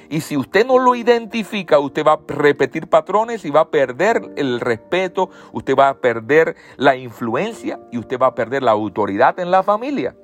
Y 0.09 0.23
si 0.23 0.37
usted 0.37 0.67
no 0.67 0.79
lo 0.79 0.97
identifica, 0.97 1.79
usted 1.79 2.05
va 2.05 2.15
a 2.15 2.21
repetir 2.27 2.89
patrones 2.89 3.45
y 3.45 3.51
va 3.51 3.61
a 3.61 3.71
perder 3.71 4.33
el 4.37 4.59
respeto, 4.59 5.31
usted 5.53 5.77
va 5.77 5.89
a 5.89 6.01
perder 6.01 6.57
la 6.77 6.97
influencia 6.97 7.79
y 7.93 7.99
usted 7.99 8.19
va 8.19 8.27
a 8.27 8.35
perder 8.35 8.65
la 8.65 8.73
autoridad 8.73 9.39
en 9.39 9.53
la 9.53 9.63
familia. 9.63 10.17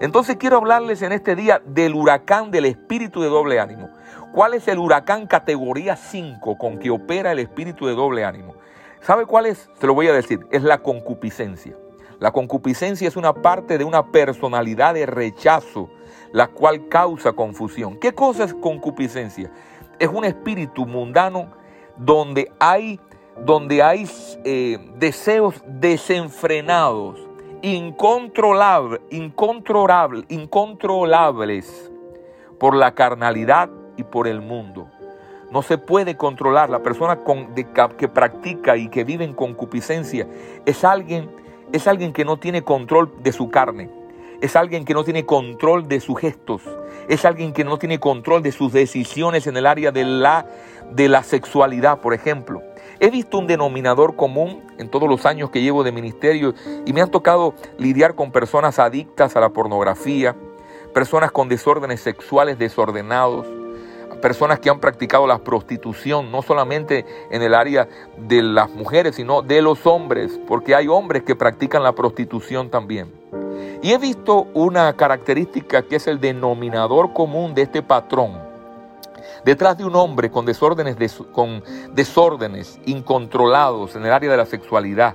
Entonces 0.00 0.36
quiero 0.36 0.56
hablarles 0.56 1.02
en 1.02 1.12
este 1.12 1.36
día 1.36 1.62
del 1.64 1.94
huracán 1.94 2.50
del 2.50 2.64
espíritu 2.64 3.20
de 3.20 3.28
doble 3.28 3.60
ánimo. 3.60 3.90
¿Cuál 4.32 4.54
es 4.54 4.68
el 4.68 4.78
huracán 4.78 5.26
categoría 5.26 5.96
5 5.96 6.58
con 6.58 6.78
que 6.78 6.90
opera 6.90 7.32
el 7.32 7.38
espíritu 7.38 7.86
de 7.86 7.94
doble 7.94 8.24
ánimo? 8.24 8.54
¿Sabe 9.00 9.26
cuál 9.26 9.46
es? 9.46 9.70
Se 9.80 9.86
lo 9.86 9.94
voy 9.94 10.08
a 10.08 10.12
decir. 10.12 10.46
Es 10.50 10.62
la 10.62 10.78
concupiscencia. 10.78 11.76
La 12.20 12.30
concupiscencia 12.30 13.08
es 13.08 13.16
una 13.16 13.32
parte 13.32 13.78
de 13.78 13.84
una 13.84 14.10
personalidad 14.10 14.94
de 14.94 15.06
rechazo, 15.06 15.88
la 16.32 16.48
cual 16.48 16.88
causa 16.88 17.32
confusión. 17.32 17.98
¿Qué 17.98 18.12
cosa 18.12 18.44
es 18.44 18.54
concupiscencia? 18.54 19.50
Es 19.98 20.08
un 20.08 20.24
espíritu 20.24 20.84
mundano 20.84 21.52
donde 21.96 22.52
hay, 22.60 23.00
donde 23.44 23.82
hay 23.82 24.08
eh, 24.44 24.78
deseos 24.96 25.62
desenfrenados, 25.66 27.18
incontrolables, 27.62 29.00
incontrolables, 29.10 30.24
incontrolables 30.28 31.90
por 32.58 32.74
la 32.74 32.94
carnalidad 32.94 33.70
y 33.98 34.04
por 34.04 34.26
el 34.26 34.40
mundo. 34.40 34.88
No 35.50 35.62
se 35.62 35.78
puede 35.78 36.16
controlar. 36.16 36.70
La 36.70 36.82
persona 36.82 37.20
que 37.96 38.08
practica 38.08 38.76
y 38.76 38.88
que 38.88 39.04
vive 39.04 39.24
en 39.24 39.34
concupiscencia 39.34 40.26
es 40.66 40.84
alguien, 40.84 41.30
es 41.72 41.86
alguien 41.86 42.12
que 42.12 42.24
no 42.24 42.38
tiene 42.38 42.62
control 42.62 43.12
de 43.22 43.32
su 43.32 43.50
carne. 43.50 43.90
Es 44.40 44.54
alguien 44.56 44.84
que 44.84 44.94
no 44.94 45.04
tiene 45.04 45.26
control 45.26 45.88
de 45.88 46.00
sus 46.00 46.18
gestos. 46.18 46.62
Es 47.08 47.24
alguien 47.24 47.52
que 47.52 47.64
no 47.64 47.78
tiene 47.78 47.98
control 47.98 48.42
de 48.42 48.52
sus 48.52 48.72
decisiones 48.72 49.46
en 49.46 49.56
el 49.56 49.66
área 49.66 49.90
de 49.90 50.04
la, 50.04 50.46
de 50.92 51.08
la 51.08 51.22
sexualidad, 51.22 52.00
por 52.00 52.14
ejemplo. 52.14 52.62
He 53.00 53.10
visto 53.10 53.38
un 53.38 53.46
denominador 53.46 54.16
común 54.16 54.62
en 54.78 54.90
todos 54.90 55.08
los 55.08 55.24
años 55.24 55.50
que 55.50 55.62
llevo 55.62 55.82
de 55.82 55.92
ministerio 55.92 56.54
y 56.84 56.92
me 56.92 57.00
han 57.00 57.10
tocado 57.10 57.54
lidiar 57.78 58.14
con 58.14 58.32
personas 58.32 58.78
adictas 58.78 59.34
a 59.34 59.40
la 59.40 59.48
pornografía, 59.48 60.36
personas 60.92 61.32
con 61.32 61.48
desórdenes 61.48 62.00
sexuales 62.00 62.58
desordenados, 62.58 63.46
personas 64.20 64.60
que 64.60 64.70
han 64.70 64.80
practicado 64.80 65.26
la 65.26 65.38
prostitución, 65.38 66.30
no 66.30 66.42
solamente 66.42 67.04
en 67.30 67.42
el 67.42 67.54
área 67.54 67.88
de 68.16 68.42
las 68.42 68.70
mujeres, 68.70 69.16
sino 69.16 69.42
de 69.42 69.62
los 69.62 69.86
hombres, 69.86 70.38
porque 70.46 70.74
hay 70.74 70.88
hombres 70.88 71.22
que 71.22 71.36
practican 71.36 71.82
la 71.82 71.92
prostitución 71.92 72.70
también. 72.70 73.12
Y 73.82 73.92
he 73.92 73.98
visto 73.98 74.48
una 74.54 74.92
característica 74.94 75.82
que 75.82 75.96
es 75.96 76.06
el 76.06 76.20
denominador 76.20 77.12
común 77.12 77.54
de 77.54 77.62
este 77.62 77.82
patrón. 77.82 78.48
Detrás 79.44 79.78
de 79.78 79.84
un 79.84 79.94
hombre 79.94 80.30
con 80.30 80.44
desórdenes, 80.44 80.96
con 81.32 81.62
desórdenes 81.92 82.80
incontrolados 82.86 83.94
en 83.94 84.04
el 84.04 84.12
área 84.12 84.30
de 84.30 84.36
la 84.36 84.46
sexualidad 84.46 85.14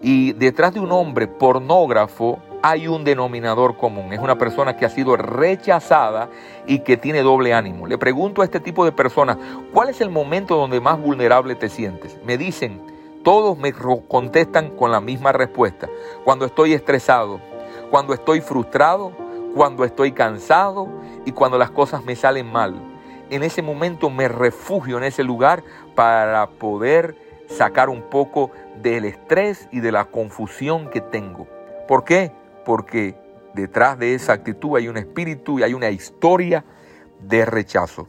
y 0.00 0.32
detrás 0.34 0.74
de 0.74 0.80
un 0.80 0.92
hombre 0.92 1.26
pornógrafo 1.26 2.38
hay 2.68 2.88
un 2.88 3.04
denominador 3.04 3.76
común. 3.76 4.12
Es 4.12 4.18
una 4.18 4.38
persona 4.38 4.76
que 4.76 4.84
ha 4.84 4.90
sido 4.90 5.16
rechazada 5.16 6.28
y 6.66 6.80
que 6.80 6.96
tiene 6.96 7.22
doble 7.22 7.54
ánimo. 7.54 7.86
Le 7.86 7.96
pregunto 7.96 8.42
a 8.42 8.44
este 8.44 8.58
tipo 8.58 8.84
de 8.84 8.90
personas, 8.90 9.38
¿cuál 9.72 9.88
es 9.88 10.00
el 10.00 10.10
momento 10.10 10.56
donde 10.56 10.80
más 10.80 11.00
vulnerable 11.00 11.54
te 11.54 11.68
sientes? 11.68 12.18
Me 12.24 12.36
dicen, 12.36 12.82
todos 13.22 13.56
me 13.56 13.72
contestan 13.72 14.70
con 14.70 14.90
la 14.90 15.00
misma 15.00 15.30
respuesta. 15.30 15.88
Cuando 16.24 16.44
estoy 16.44 16.72
estresado, 16.72 17.40
cuando 17.92 18.12
estoy 18.12 18.40
frustrado, 18.40 19.12
cuando 19.54 19.84
estoy 19.84 20.10
cansado 20.10 20.88
y 21.24 21.30
cuando 21.30 21.58
las 21.58 21.70
cosas 21.70 22.04
me 22.04 22.16
salen 22.16 22.50
mal. 22.50 22.74
En 23.30 23.44
ese 23.44 23.62
momento 23.62 24.10
me 24.10 24.26
refugio 24.26 24.98
en 24.98 25.04
ese 25.04 25.22
lugar 25.22 25.62
para 25.94 26.48
poder 26.48 27.14
sacar 27.48 27.90
un 27.90 28.02
poco 28.02 28.50
del 28.82 29.04
estrés 29.04 29.68
y 29.70 29.78
de 29.78 29.92
la 29.92 30.06
confusión 30.06 30.90
que 30.90 31.00
tengo. 31.00 31.46
¿Por 31.86 32.02
qué? 32.02 32.32
Porque 32.66 33.16
detrás 33.54 33.98
de 33.98 34.14
esa 34.14 34.34
actitud 34.34 34.76
hay 34.76 34.88
un 34.88 34.98
espíritu 34.98 35.58
y 35.58 35.62
hay 35.62 35.72
una 35.72 35.88
historia 35.88 36.66
de 37.20 37.46
rechazo. 37.46 38.08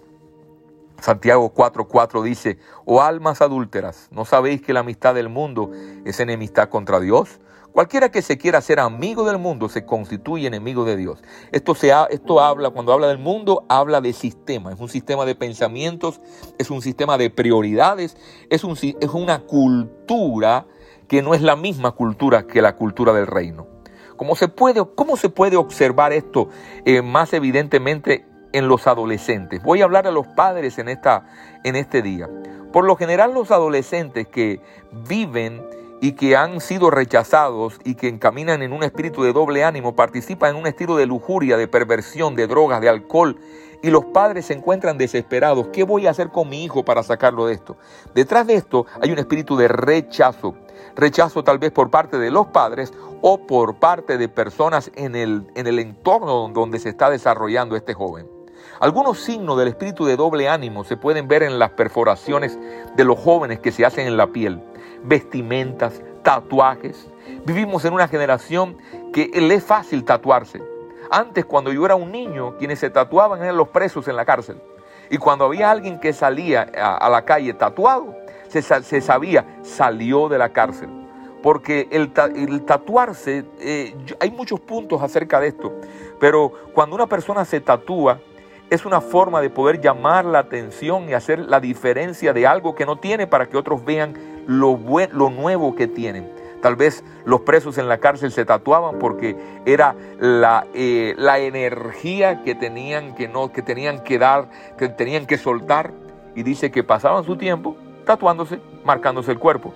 Santiago 0.99 1.53
4:4 1.53 2.23
dice, 2.23 2.57
oh 2.85 3.01
almas 3.01 3.41
adúlteras, 3.41 4.09
¿no 4.11 4.25
sabéis 4.25 4.61
que 4.61 4.73
la 4.73 4.81
amistad 4.81 5.15
del 5.15 5.29
mundo 5.29 5.71
es 6.05 6.19
enemistad 6.19 6.69
contra 6.69 6.99
Dios? 6.99 7.39
Cualquiera 7.71 8.09
que 8.09 8.23
se 8.23 8.39
quiera 8.39 8.59
ser 8.61 8.79
amigo 8.79 9.23
del 9.23 9.37
mundo 9.37 9.69
se 9.69 9.85
constituye 9.85 10.47
enemigo 10.47 10.83
de 10.83 10.97
Dios. 10.97 11.21
Esto, 11.51 11.75
se 11.75 11.93
esto 12.09 12.39
habla, 12.39 12.71
cuando 12.71 12.91
habla 12.91 13.07
del 13.07 13.19
mundo, 13.19 13.65
habla 13.69 14.01
de 14.01 14.13
sistema. 14.13 14.73
Es 14.73 14.79
un 14.79 14.89
sistema 14.89 15.25
de 15.25 15.35
pensamientos, 15.35 16.19
es 16.57 16.71
un 16.71 16.81
sistema 16.81 17.19
de 17.19 17.29
prioridades, 17.29 18.17
es, 18.49 18.63
es 18.63 19.09
una 19.13 19.41
cultura 19.41 20.65
que 21.07 21.21
no 21.21 21.35
es 21.35 21.43
la 21.43 21.55
misma 21.55 21.91
cultura 21.91 22.47
que 22.47 22.63
la 22.63 22.75
cultura 22.75 23.13
del 23.13 23.27
reino. 23.27 23.76
¿Cómo 24.17 24.35
se 24.35 24.47
puede, 24.47 24.83
cómo 24.95 25.15
se 25.15 25.29
puede 25.29 25.55
observar 25.55 26.11
esto 26.11 26.49
eh, 26.85 27.01
más 27.01 27.33
evidentemente 27.33 28.25
en 28.51 28.67
los 28.67 28.87
adolescentes? 28.87 29.63
Voy 29.63 29.81
a 29.81 29.85
hablar 29.85 30.07
a 30.07 30.11
los 30.11 30.27
padres 30.27 30.79
en, 30.79 30.89
esta, 30.89 31.27
en 31.63 31.75
este 31.75 32.01
día. 32.01 32.27
Por 32.73 32.85
lo 32.85 32.95
general 32.95 33.33
los 33.33 33.51
adolescentes 33.51 34.27
que 34.27 34.59
viven 35.07 35.63
y 36.01 36.13
que 36.13 36.35
han 36.35 36.61
sido 36.61 36.89
rechazados 36.89 37.79
y 37.83 37.95
que 37.95 38.07
encaminan 38.07 38.61
en 38.61 38.73
un 38.73 38.83
espíritu 38.83 39.23
de 39.23 39.33
doble 39.33 39.63
ánimo, 39.63 39.95
participan 39.95 40.51
en 40.51 40.61
un 40.61 40.67
estilo 40.67 40.95
de 40.95 41.05
lujuria, 41.05 41.57
de 41.57 41.67
perversión, 41.67 42.35
de 42.35 42.47
drogas, 42.47 42.81
de 42.81 42.89
alcohol, 42.89 43.37
y 43.81 43.89
los 43.89 44.05
padres 44.05 44.47
se 44.47 44.53
encuentran 44.53 44.97
desesperados. 44.97 45.67
¿Qué 45.67 45.83
voy 45.83 46.07
a 46.07 46.11
hacer 46.11 46.29
con 46.29 46.49
mi 46.49 46.63
hijo 46.63 46.83
para 46.83 47.03
sacarlo 47.03 47.45
de 47.45 47.53
esto? 47.53 47.77
Detrás 48.13 48.47
de 48.47 48.55
esto 48.55 48.85
hay 49.01 49.11
un 49.11 49.19
espíritu 49.19 49.55
de 49.55 49.67
rechazo. 49.67 50.55
Rechazo 50.97 51.43
tal 51.43 51.59
vez 51.59 51.71
por 51.71 51.89
parte 51.89 52.17
de 52.17 52.31
los 52.31 52.47
padres 52.47 52.91
o 53.21 53.45
por 53.45 53.75
parte 53.75 54.17
de 54.17 54.27
personas 54.27 54.91
en 54.95 55.15
el, 55.15 55.47
en 55.55 55.67
el 55.67 55.79
entorno 55.79 56.49
donde 56.49 56.79
se 56.79 56.89
está 56.89 57.09
desarrollando 57.09 57.75
este 57.75 57.93
joven. 57.93 58.27
Algunos 58.79 59.19
signos 59.19 59.57
del 59.57 59.69
espíritu 59.69 60.05
de 60.05 60.17
doble 60.17 60.49
ánimo 60.49 60.83
se 60.83 60.97
pueden 60.97 61.27
ver 61.27 61.43
en 61.43 61.57
las 61.57 61.71
perforaciones 61.71 62.59
de 62.95 63.03
los 63.03 63.17
jóvenes 63.17 63.59
que 63.59 63.71
se 63.71 63.85
hacen 63.85 64.07
en 64.07 64.17
la 64.17 64.27
piel 64.27 64.61
vestimentas, 65.03 66.01
tatuajes. 66.23 67.07
Vivimos 67.45 67.85
en 67.85 67.93
una 67.93 68.07
generación 68.07 68.77
que 69.13 69.29
le 69.33 69.55
es 69.55 69.63
fácil 69.63 70.03
tatuarse. 70.03 70.61
Antes, 71.09 71.45
cuando 71.45 71.71
yo 71.71 71.85
era 71.85 71.95
un 71.95 72.11
niño, 72.11 72.57
quienes 72.57 72.79
se 72.79 72.89
tatuaban 72.89 73.41
eran 73.41 73.57
los 73.57 73.69
presos 73.69 74.07
en 74.07 74.15
la 74.15 74.25
cárcel. 74.25 74.61
Y 75.09 75.17
cuando 75.17 75.45
había 75.45 75.71
alguien 75.71 75.99
que 75.99 76.11
salía 76.11 76.63
a, 76.63 77.09
la 77.09 77.23
calle 77.23 77.53
tatuado, 77.53 78.13
se, 78.49 79.01
sabía, 79.01 79.59
salió 79.61 80.29
de 80.29 80.37
la 80.37 80.49
cárcel. 80.49 80.89
Porque 81.41 81.87
el, 81.91 82.11
tatuarse, 82.65 83.45
eh, 83.59 83.95
hay 84.19 84.31
muchos 84.31 84.59
puntos 84.59 85.01
acerca 85.01 85.39
de 85.39 85.49
esto, 85.49 85.73
pero 86.19 86.51
cuando 86.73 86.95
una 86.95 87.07
persona 87.07 87.45
se 87.45 87.61
tatúa, 87.61 88.19
es 88.69 88.85
una 88.85 88.99
forma 88.99 89.39
de 89.39 89.49
poder 89.49 89.79
llamar 89.79 90.25
la 90.25 90.39
atención 90.39 91.07
y 91.07 91.13
hacer 91.13 91.39
la 91.39 91.59
diferencia 91.59 92.33
de 92.33 92.45
algo 92.45 92.75
que 92.75 92.85
no 92.85 92.97
tiene 92.97 93.25
para 93.25 93.47
que 93.47 93.55
otros 93.55 93.85
vean 93.85 94.13
lo, 94.45 94.77
lo 95.13 95.29
nuevo 95.29 95.75
que 95.75 95.87
tienen. 95.87 96.29
Tal 96.61 96.75
vez 96.75 97.03
los 97.23 97.41
presos 97.41 97.77
en 97.77 97.87
la 97.87 97.99
cárcel 97.99 98.31
se 98.31 98.43
tatuaban 98.43 98.97
porque 98.99 99.37
era 99.65 99.95
la, 100.19 100.65
eh, 100.73 101.13
la 101.17 101.39
energía 101.39 102.43
que 102.43 102.55
tenían 102.55 103.15
que, 103.15 103.27
no, 103.27 103.51
que 103.51 103.61
tenían 103.61 104.03
que 104.03 104.17
dar, 104.17 104.49
que 104.77 104.89
tenían 104.89 105.27
que 105.27 105.37
soltar. 105.37 105.93
Y 106.35 106.43
dice 106.43 106.69
que 106.71 106.83
pasaban 106.83 107.23
su 107.23 107.37
tiempo 107.37 107.77
tatuándose, 108.07 108.59
marcándose 108.83 109.31
el 109.31 109.37
cuerpo. 109.37 109.73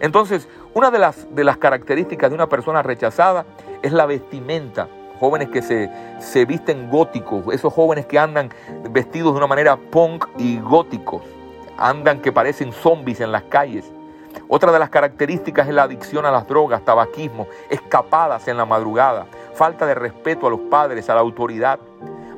Entonces, 0.00 0.48
una 0.72 0.90
de 0.90 0.98
las, 0.98 1.34
de 1.34 1.44
las 1.44 1.58
características 1.58 2.30
de 2.30 2.34
una 2.34 2.48
persona 2.48 2.82
rechazada 2.82 3.44
es 3.82 3.92
la 3.92 4.06
vestimenta. 4.06 4.88
Jóvenes 5.20 5.50
que 5.50 5.60
se, 5.60 5.90
se 6.18 6.46
visten 6.46 6.90
góticos, 6.90 7.44
esos 7.52 7.72
jóvenes 7.72 8.06
que 8.06 8.18
andan 8.18 8.48
vestidos 8.90 9.34
de 9.34 9.38
una 9.38 9.46
manera 9.46 9.76
punk 9.76 10.26
y 10.38 10.58
góticos, 10.58 11.22
andan 11.76 12.20
que 12.20 12.32
parecen 12.32 12.72
zombies 12.72 13.20
en 13.20 13.30
las 13.30 13.42
calles 13.44 13.92
otra 14.48 14.72
de 14.72 14.78
las 14.78 14.90
características 14.90 15.68
es 15.68 15.74
la 15.74 15.84
adicción 15.84 16.26
a 16.26 16.30
las 16.30 16.46
drogas, 16.46 16.84
tabaquismo, 16.84 17.46
escapadas 17.70 18.48
en 18.48 18.56
la 18.56 18.64
madrugada, 18.64 19.26
falta 19.54 19.86
de 19.86 19.94
respeto 19.94 20.46
a 20.46 20.50
los 20.50 20.60
padres, 20.60 21.08
a 21.10 21.14
la 21.14 21.20
autoridad, 21.20 21.78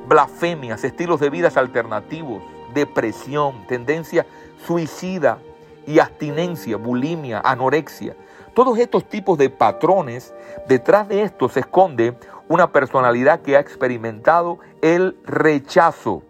blasfemias, 0.07 0.83
estilos 0.83 1.19
de 1.19 1.29
vida 1.29 1.49
alternativos, 1.55 2.43
depresión, 2.75 3.65
tendencia 3.65 4.27
suicida 4.67 5.39
y 5.87 5.97
abstinencia, 5.97 6.77
bulimia, 6.77 7.41
anorexia. 7.43 8.15
Todos 8.53 8.77
estos 8.77 9.09
tipos 9.09 9.39
de 9.39 9.49
patrones, 9.49 10.35
detrás 10.67 11.07
de 11.07 11.23
esto 11.23 11.49
se 11.49 11.61
esconde 11.61 12.15
una 12.47 12.71
personalidad 12.71 13.41
que 13.41 13.57
ha 13.57 13.59
experimentado 13.59 14.59
el 14.83 15.17
rechazo. 15.25 16.21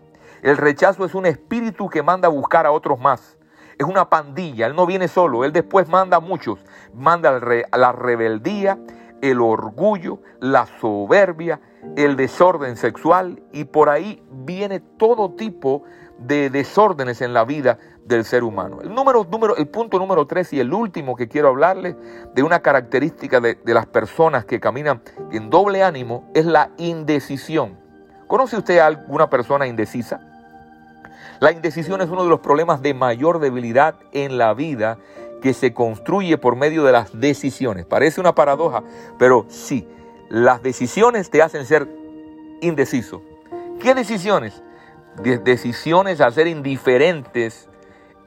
El 0.41 0.55
rechazo 0.55 1.03
es 1.03 1.13
un 1.13 1.25
espíritu 1.25 1.89
que 1.89 2.01
manda 2.01 2.29
a 2.29 2.31
buscar 2.31 2.65
a 2.65 2.71
otros 2.71 2.97
más 2.99 3.35
es 3.77 3.85
una 3.85 4.09
pandilla, 4.09 4.67
él 4.67 4.75
no 4.75 4.85
viene 4.85 5.07
solo, 5.07 5.43
él 5.43 5.51
después 5.51 5.89
manda 5.89 6.17
a 6.17 6.21
muchos, 6.21 6.59
manda 6.93 7.39
la 7.73 7.91
rebeldía, 7.91 8.77
el 9.21 9.41
orgullo, 9.41 10.19
la 10.39 10.67
soberbia, 10.79 11.59
el 11.95 12.15
desorden 12.15 12.77
sexual 12.77 13.41
y 13.51 13.65
por 13.65 13.89
ahí 13.89 14.23
viene 14.31 14.79
todo 14.79 15.31
tipo 15.31 15.83
de 15.83 15.89
desórdenes 16.17 17.21
en 17.21 17.33
la 17.33 17.45
vida 17.45 17.77
del 18.05 18.23
ser 18.23 18.43
humano. 18.43 18.81
El, 18.81 18.93
número, 18.93 19.25
número, 19.29 19.57
el 19.57 19.67
punto 19.67 19.99
número 19.99 20.25
tres 20.27 20.53
y 20.53 20.59
el 20.59 20.73
último 20.73 21.15
que 21.15 21.27
quiero 21.27 21.49
hablarles 21.49 21.95
de 22.33 22.43
una 22.43 22.61
característica 22.61 23.39
de, 23.39 23.55
de 23.55 23.73
las 23.73 23.85
personas 23.85 24.45
que 24.45 24.59
caminan 24.59 25.01
en 25.31 25.49
doble 25.49 25.83
ánimo 25.83 26.29
es 26.33 26.45
la 26.45 26.71
indecisión. 26.77 27.77
¿Conoce 28.27 28.57
usted 28.57 28.79
a 28.79 28.87
alguna 28.87 29.29
persona 29.29 29.67
indecisa? 29.67 30.21
La 31.39 31.51
indecisión 31.51 32.01
es 32.01 32.09
uno 32.09 32.23
de 32.23 32.29
los 32.29 32.39
problemas 32.39 32.81
de 32.81 32.93
mayor 32.93 33.39
debilidad 33.39 33.95
en 34.13 34.37
la 34.37 34.53
vida 34.53 34.97
que 35.41 35.53
se 35.53 35.73
construye 35.73 36.37
por 36.37 36.55
medio 36.55 36.83
de 36.83 36.91
las 36.91 37.19
decisiones. 37.19 37.85
Parece 37.85 38.21
una 38.21 38.33
paradoja, 38.33 38.83
pero 39.19 39.45
sí, 39.49 39.87
las 40.29 40.63
decisiones 40.63 41.29
te 41.29 41.41
hacen 41.41 41.65
ser 41.65 41.87
indeciso. 42.61 43.21
¿Qué 43.79 43.93
decisiones? 43.93 44.63
Decisiones 45.21 46.21
a 46.21 46.31
ser 46.31 46.47
indiferentes 46.47 47.69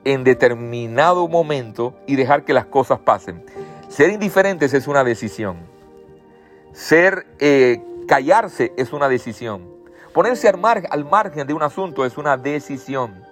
en 0.04 0.24
determinado 0.24 1.28
momento 1.28 1.94
y 2.06 2.16
dejar 2.16 2.44
que 2.44 2.52
las 2.52 2.66
cosas 2.66 2.98
pasen. 3.00 3.44
Ser 3.88 4.10
indiferentes 4.10 4.74
es 4.74 4.88
una 4.88 5.04
decisión. 5.04 5.58
Ser 6.72 7.26
eh, 7.38 7.82
callarse 8.06 8.72
es 8.76 8.92
una 8.92 9.08
decisión. 9.08 9.78
Ponerse 10.12 10.48
al, 10.48 11.04
margen 11.04 11.46
de 11.46 11.54
un 11.54 11.62
asunto 11.62 12.04
es 12.04 12.16
una 12.18 12.36
decisión. 12.36 13.22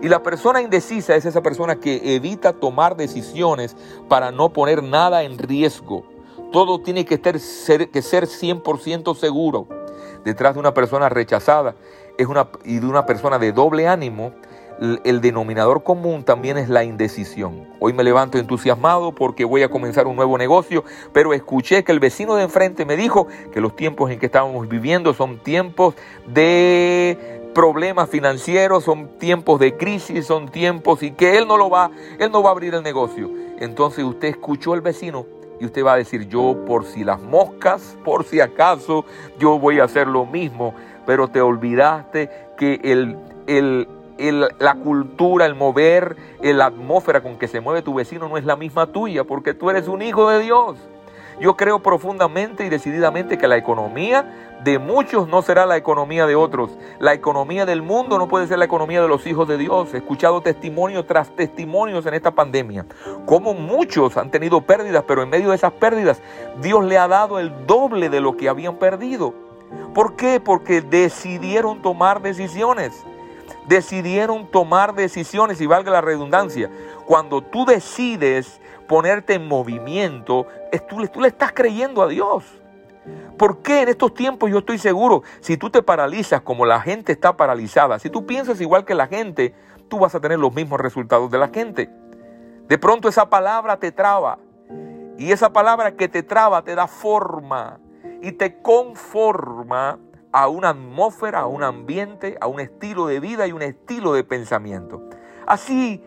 Y 0.00 0.08
la 0.08 0.22
persona 0.22 0.62
indecisa 0.62 1.14
es 1.14 1.24
esa 1.24 1.42
persona 1.42 1.76
que 1.76 2.16
evita 2.16 2.52
tomar 2.52 2.96
decisiones 2.96 3.76
para 4.08 4.30
no 4.30 4.52
poner 4.52 4.82
nada 4.82 5.22
en 5.22 5.38
riesgo. 5.38 6.04
Todo 6.50 6.80
tiene 6.80 7.04
que 7.04 7.20
ser, 7.38 7.90
que 7.90 8.02
ser 8.02 8.26
100% 8.26 9.14
seguro. 9.16 9.66
Detrás 10.24 10.54
de 10.54 10.60
una 10.60 10.74
persona 10.74 11.08
rechazada 11.08 11.74
es 12.22 12.28
una, 12.28 12.48
y 12.64 12.78
de 12.78 12.86
una 12.86 13.06
persona 13.06 13.38
de 13.38 13.52
doble 13.52 13.88
ánimo 13.88 14.32
el 15.04 15.20
denominador 15.20 15.84
común 15.84 16.24
también 16.24 16.58
es 16.58 16.68
la 16.68 16.82
indecisión. 16.82 17.68
Hoy 17.78 17.92
me 17.92 18.02
levanto 18.02 18.38
entusiasmado 18.38 19.12
porque 19.12 19.44
voy 19.44 19.62
a 19.62 19.68
comenzar 19.68 20.08
un 20.08 20.16
nuevo 20.16 20.36
negocio, 20.36 20.82
pero 21.12 21.32
escuché 21.32 21.84
que 21.84 21.92
el 21.92 22.00
vecino 22.00 22.34
de 22.34 22.42
enfrente 22.44 22.84
me 22.84 22.96
dijo 22.96 23.28
que 23.52 23.60
los 23.60 23.76
tiempos 23.76 24.10
en 24.10 24.18
que 24.18 24.26
estábamos 24.26 24.68
viviendo 24.68 25.14
son 25.14 25.38
tiempos 25.38 25.94
de 26.26 27.42
problemas 27.54 28.08
financieros, 28.08 28.82
son 28.82 29.18
tiempos 29.18 29.60
de 29.60 29.76
crisis, 29.76 30.26
son 30.26 30.48
tiempos 30.48 31.02
y 31.04 31.12
que 31.12 31.38
él 31.38 31.46
no 31.46 31.56
lo 31.56 31.70
va, 31.70 31.90
él 32.18 32.32
no 32.32 32.42
va 32.42 32.48
a 32.48 32.52
abrir 32.52 32.74
el 32.74 32.82
negocio. 32.82 33.30
Entonces 33.60 34.04
usted 34.04 34.28
escuchó 34.28 34.72
al 34.72 34.80
vecino 34.80 35.26
y 35.60 35.66
usted 35.66 35.84
va 35.84 35.92
a 35.92 35.96
decir, 35.96 36.28
yo 36.28 36.64
por 36.66 36.84
si 36.86 37.04
las 37.04 37.20
moscas, 37.20 37.96
por 38.04 38.24
si 38.24 38.40
acaso, 38.40 39.04
yo 39.38 39.60
voy 39.60 39.78
a 39.78 39.84
hacer 39.84 40.08
lo 40.08 40.26
mismo, 40.26 40.74
pero 41.06 41.28
te 41.28 41.40
olvidaste 41.40 42.30
que 42.56 42.80
el, 42.82 43.16
el 43.46 43.88
la 44.58 44.74
cultura, 44.74 45.46
el 45.46 45.54
mover, 45.54 46.16
la 46.40 46.66
atmósfera 46.66 47.22
con 47.22 47.38
que 47.38 47.48
se 47.48 47.60
mueve 47.60 47.82
tu 47.82 47.94
vecino 47.94 48.28
no 48.28 48.36
es 48.36 48.44
la 48.44 48.56
misma 48.56 48.86
tuya, 48.86 49.24
porque 49.24 49.54
tú 49.54 49.70
eres 49.70 49.88
un 49.88 50.02
hijo 50.02 50.30
de 50.30 50.40
Dios. 50.40 50.76
Yo 51.40 51.56
creo 51.56 51.80
profundamente 51.80 52.64
y 52.64 52.68
decididamente 52.68 53.38
que 53.38 53.48
la 53.48 53.56
economía 53.56 54.58
de 54.62 54.78
muchos 54.78 55.26
no 55.26 55.42
será 55.42 55.66
la 55.66 55.76
economía 55.76 56.26
de 56.26 56.36
otros. 56.36 56.70
La 57.00 57.14
economía 57.14 57.66
del 57.66 57.82
mundo 57.82 58.18
no 58.18 58.28
puede 58.28 58.46
ser 58.46 58.58
la 58.58 58.66
economía 58.66 59.02
de 59.02 59.08
los 59.08 59.26
hijos 59.26 59.48
de 59.48 59.58
Dios. 59.58 59.92
He 59.92 59.96
escuchado 59.96 60.40
testimonio 60.40 61.04
tras 61.04 61.34
testimonios 61.34 62.06
en 62.06 62.14
esta 62.14 62.30
pandemia. 62.30 62.86
Como 63.26 63.54
muchos 63.54 64.16
han 64.18 64.30
tenido 64.30 64.60
pérdidas, 64.60 65.04
pero 65.08 65.22
en 65.22 65.30
medio 65.30 65.50
de 65.50 65.56
esas 65.56 65.72
pérdidas 65.72 66.22
Dios 66.60 66.84
le 66.84 66.98
ha 66.98 67.08
dado 67.08 67.40
el 67.40 67.66
doble 67.66 68.08
de 68.08 68.20
lo 68.20 68.36
que 68.36 68.48
habían 68.48 68.76
perdido. 68.76 69.34
¿Por 69.94 70.16
qué? 70.16 70.40
Porque 70.40 70.80
decidieron 70.80 71.82
tomar 71.82 72.22
decisiones. 72.22 73.04
Decidieron 73.66 74.50
tomar 74.50 74.94
decisiones 74.94 75.60
y 75.60 75.66
valga 75.66 75.92
la 75.92 76.00
redundancia. 76.00 76.70
Cuando 77.06 77.42
tú 77.42 77.64
decides 77.64 78.60
ponerte 78.88 79.34
en 79.34 79.46
movimiento, 79.46 80.46
tú, 80.88 81.06
tú 81.08 81.20
le 81.20 81.28
estás 81.28 81.52
creyendo 81.52 82.02
a 82.02 82.08
Dios. 82.08 82.44
¿Por 83.38 83.58
qué 83.58 83.82
en 83.82 83.88
estos 83.88 84.14
tiempos 84.14 84.50
yo 84.50 84.58
estoy 84.58 84.78
seguro? 84.78 85.22
Si 85.40 85.56
tú 85.56 85.70
te 85.70 85.82
paralizas 85.82 86.42
como 86.42 86.64
la 86.64 86.80
gente 86.80 87.12
está 87.12 87.36
paralizada, 87.36 87.98
si 87.98 88.10
tú 88.10 88.26
piensas 88.26 88.60
igual 88.60 88.84
que 88.84 88.94
la 88.94 89.08
gente, 89.08 89.54
tú 89.88 89.98
vas 89.98 90.14
a 90.14 90.20
tener 90.20 90.38
los 90.38 90.54
mismos 90.54 90.80
resultados 90.80 91.30
de 91.30 91.38
la 91.38 91.48
gente. 91.48 91.90
De 92.68 92.78
pronto 92.78 93.08
esa 93.08 93.28
palabra 93.28 93.78
te 93.78 93.92
traba. 93.92 94.38
Y 95.18 95.32
esa 95.32 95.52
palabra 95.52 95.92
que 95.92 96.08
te 96.08 96.22
traba 96.22 96.62
te 96.62 96.74
da 96.74 96.86
forma 96.86 97.80
y 98.22 98.32
te 98.32 98.62
conforma 98.62 99.98
a 100.32 100.48
una 100.48 100.70
atmósfera, 100.70 101.40
a 101.40 101.46
un 101.46 101.62
ambiente, 101.62 102.38
a 102.40 102.46
un 102.46 102.60
estilo 102.60 103.06
de 103.06 103.20
vida 103.20 103.46
y 103.46 103.52
un 103.52 103.62
estilo 103.62 104.14
de 104.14 104.24
pensamiento. 104.24 105.02
Así 105.46 106.02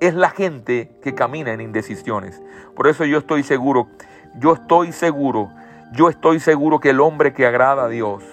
es 0.00 0.14
la 0.14 0.30
gente 0.30 0.98
que 1.02 1.14
camina 1.14 1.52
en 1.52 1.60
indecisiones. 1.60 2.42
Por 2.74 2.88
eso 2.88 3.04
yo 3.04 3.18
estoy 3.18 3.42
seguro, 3.42 3.88
yo 4.38 4.54
estoy 4.54 4.92
seguro, 4.92 5.50
yo 5.92 6.08
estoy 6.08 6.40
seguro 6.40 6.80
que 6.80 6.90
el 6.90 7.00
hombre 7.00 7.32
que 7.32 7.46
agrada 7.46 7.84
a 7.84 7.88
Dios, 7.88 8.24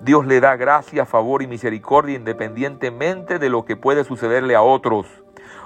Dios 0.00 0.26
le 0.26 0.40
da 0.40 0.56
gracia, 0.56 1.06
favor 1.06 1.42
y 1.42 1.46
misericordia 1.46 2.16
independientemente 2.16 3.38
de 3.38 3.48
lo 3.48 3.64
que 3.64 3.76
puede 3.76 4.04
sucederle 4.04 4.56
a 4.56 4.62
otros. 4.62 5.06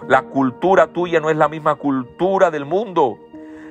La 0.09 0.23
cultura 0.23 0.89
tuya 0.89 1.21
no 1.21 1.31
es 1.31 1.37
la 1.37 1.49
misma 1.49 1.77
cultura 1.77 2.51
del 2.51 2.65
mundo. 2.65 3.17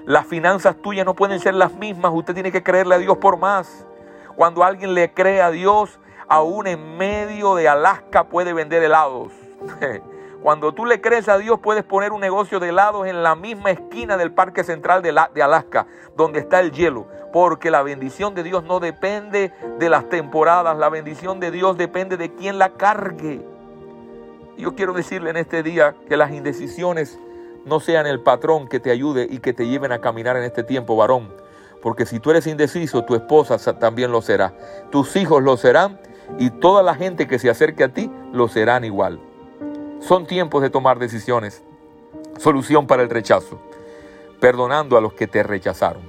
Las 0.06 0.28
finanzas 0.28 0.76
tuyas 0.82 1.06
no 1.06 1.14
pueden 1.14 1.40
ser 1.40 1.54
las 1.54 1.74
mismas. 1.74 2.12
Usted 2.14 2.34
tiene 2.34 2.52
que 2.52 2.64
creerle 2.64 2.96
a 2.96 2.98
Dios 2.98 3.18
por 3.18 3.38
más. 3.38 3.86
Cuando 4.36 4.64
alguien 4.64 4.94
le 4.94 5.14
cree 5.14 5.42
a 5.42 5.50
Dios, 5.50 6.00
aún 6.28 6.68
en 6.68 6.98
medio 6.98 7.56
de 7.56 7.70
Alaska 7.70 8.26
puede 8.26 8.54
vender 8.54 8.84
helados. 8.84 9.32
Cuando 10.44 10.74
tú 10.74 10.86
le 10.86 11.00
crees 11.00 11.30
a 11.30 11.38
Dios, 11.38 11.60
puedes 11.62 11.86
poner 11.86 12.12
un 12.12 12.20
negocio 12.20 12.60
de 12.60 12.70
helados 12.70 13.08
en 13.08 13.24
la 13.24 13.34
misma 13.34 13.72
esquina 13.72 14.18
del 14.18 14.34
Parque 14.34 14.66
Central 14.66 15.02
de, 15.02 15.42
Alaska, 15.42 15.88
donde 16.18 16.40
está 16.40 16.60
el 16.60 16.74
hielo. 16.74 17.08
Porque 17.32 17.72
la 17.72 17.82
bendición 17.82 18.36
de 18.36 18.44
Dios 18.44 18.66
no 18.66 18.82
depende 18.82 19.54
de 19.80 19.90
las 19.90 20.10
temporadas, 20.10 20.78
la 20.78 20.90
bendición 20.90 21.40
de 21.40 21.50
Dios 21.50 21.78
depende 21.78 22.18
de 22.18 22.34
quien 22.34 22.60
la 22.60 22.74
cargue. 22.74 23.42
Yo 24.58 24.76
quiero 24.76 24.92
decirle 24.92 25.30
en 25.30 25.38
este 25.38 25.64
día 25.64 25.96
que 26.10 26.18
las 26.18 26.32
indecisiones 26.32 27.18
no 27.66 27.80
sean 27.80 28.08
el 28.08 28.20
patrón 28.20 28.68
que 28.68 28.80
te 28.80 28.92
ayude 28.92 29.28
y 29.30 29.40
que 29.40 29.54
te 29.54 29.68
lleven 29.68 29.92
a 29.92 30.00
caminar 30.00 30.38
en 30.38 30.44
este 30.44 30.64
tiempo, 30.64 30.96
varón. 30.96 31.34
Porque 31.82 32.06
si 32.06 32.20
tú 32.20 32.32
eres 32.32 32.48
indeciso, 32.48 33.04
tu 33.04 33.16
esposa 33.16 33.58
también 33.80 34.12
lo 34.12 34.22
será. 34.22 34.54
Tus 34.90 35.16
hijos 35.16 35.44
lo 35.44 35.58
serán 35.58 36.00
y 36.40 36.50
toda 36.50 36.84
la 36.84 36.96
gente 36.96 37.28
que 37.28 37.40
se 37.40 37.50
acerque 37.50 37.84
a 37.84 37.90
ti 37.90 38.12
lo 38.32 38.48
serán 38.48 38.86
igual. 38.86 39.20
Son 40.00 40.26
tiempos 40.26 40.62
de 40.62 40.70
tomar 40.70 41.00
decisiones. 41.00 41.64
Solución 42.38 42.88
para 42.88 43.04
el 43.04 43.10
rechazo. 43.10 43.60
Perdonando 44.40 44.98
a 44.98 45.02
los 45.02 45.14
que 45.14 45.28
te 45.28 45.44
rechazaron. 45.44 46.02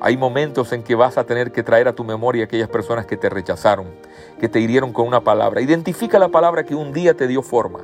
Hay 0.00 0.16
momentos 0.16 0.72
en 0.72 0.82
que 0.82 0.94
vas 0.94 1.16
a 1.16 1.24
tener 1.24 1.52
que 1.52 1.62
traer 1.62 1.86
a 1.86 1.94
tu 1.94 2.02
memoria 2.02 2.44
aquellas 2.44 2.68
personas 2.68 3.06
que 3.06 3.16
te 3.16 3.28
rechazaron, 3.28 3.86
que 4.40 4.48
te 4.48 4.58
hirieron 4.58 4.92
con 4.92 5.06
una 5.06 5.20
palabra. 5.20 5.60
Identifica 5.60 6.18
la 6.18 6.28
palabra 6.28 6.64
que 6.64 6.74
un 6.74 6.92
día 6.92 7.14
te 7.14 7.28
dio 7.28 7.40
forma. 7.42 7.80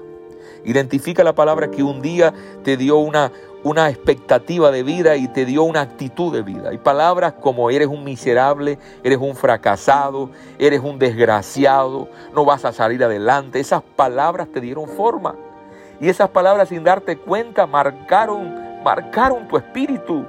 Identifica 0.65 1.25
la 1.25 1.35
palabra 1.35 1.71
que 1.71 1.83
un 1.83 2.01
día 2.03 2.33
te 2.63 2.77
dio 2.77 2.99
una, 2.99 3.33
una 3.65 3.89
expectativa 3.89 4.71
de 4.71 4.83
vida 4.83 5.17
y 5.17 5.29
te 5.29 5.45
dio 5.45 5.63
una 5.65 5.81
actitud 5.81 6.33
de 6.33 6.43
vida. 6.43 6.73
Y 6.73 6.79
palabras 6.79 7.35
como 7.41 7.71
eres 7.71 7.89
un 7.89 8.05
miserable, 8.05 8.79
eres 9.03 9.19
un 9.19 9.35
fracasado, 9.35 10.31
eres 10.59 10.81
un 10.81 10.99
desgraciado, 10.99 12.09
no 12.35 12.45
vas 12.45 12.65
a 12.65 12.73
salir 12.73 13.03
adelante. 13.03 13.61
Esas 13.61 13.83
palabras 13.83 14.49
te 14.53 14.61
dieron 14.61 14.89
forma. 14.89 15.35
Y 16.01 16.09
esas 16.09 16.31
palabras 16.31 16.69
sin 16.69 16.85
darte 16.85 17.17
cuenta 17.17 17.67
marcaron, 17.67 18.83
marcaron 18.85 19.49
tu 19.49 19.57
espíritu. 19.57 20.25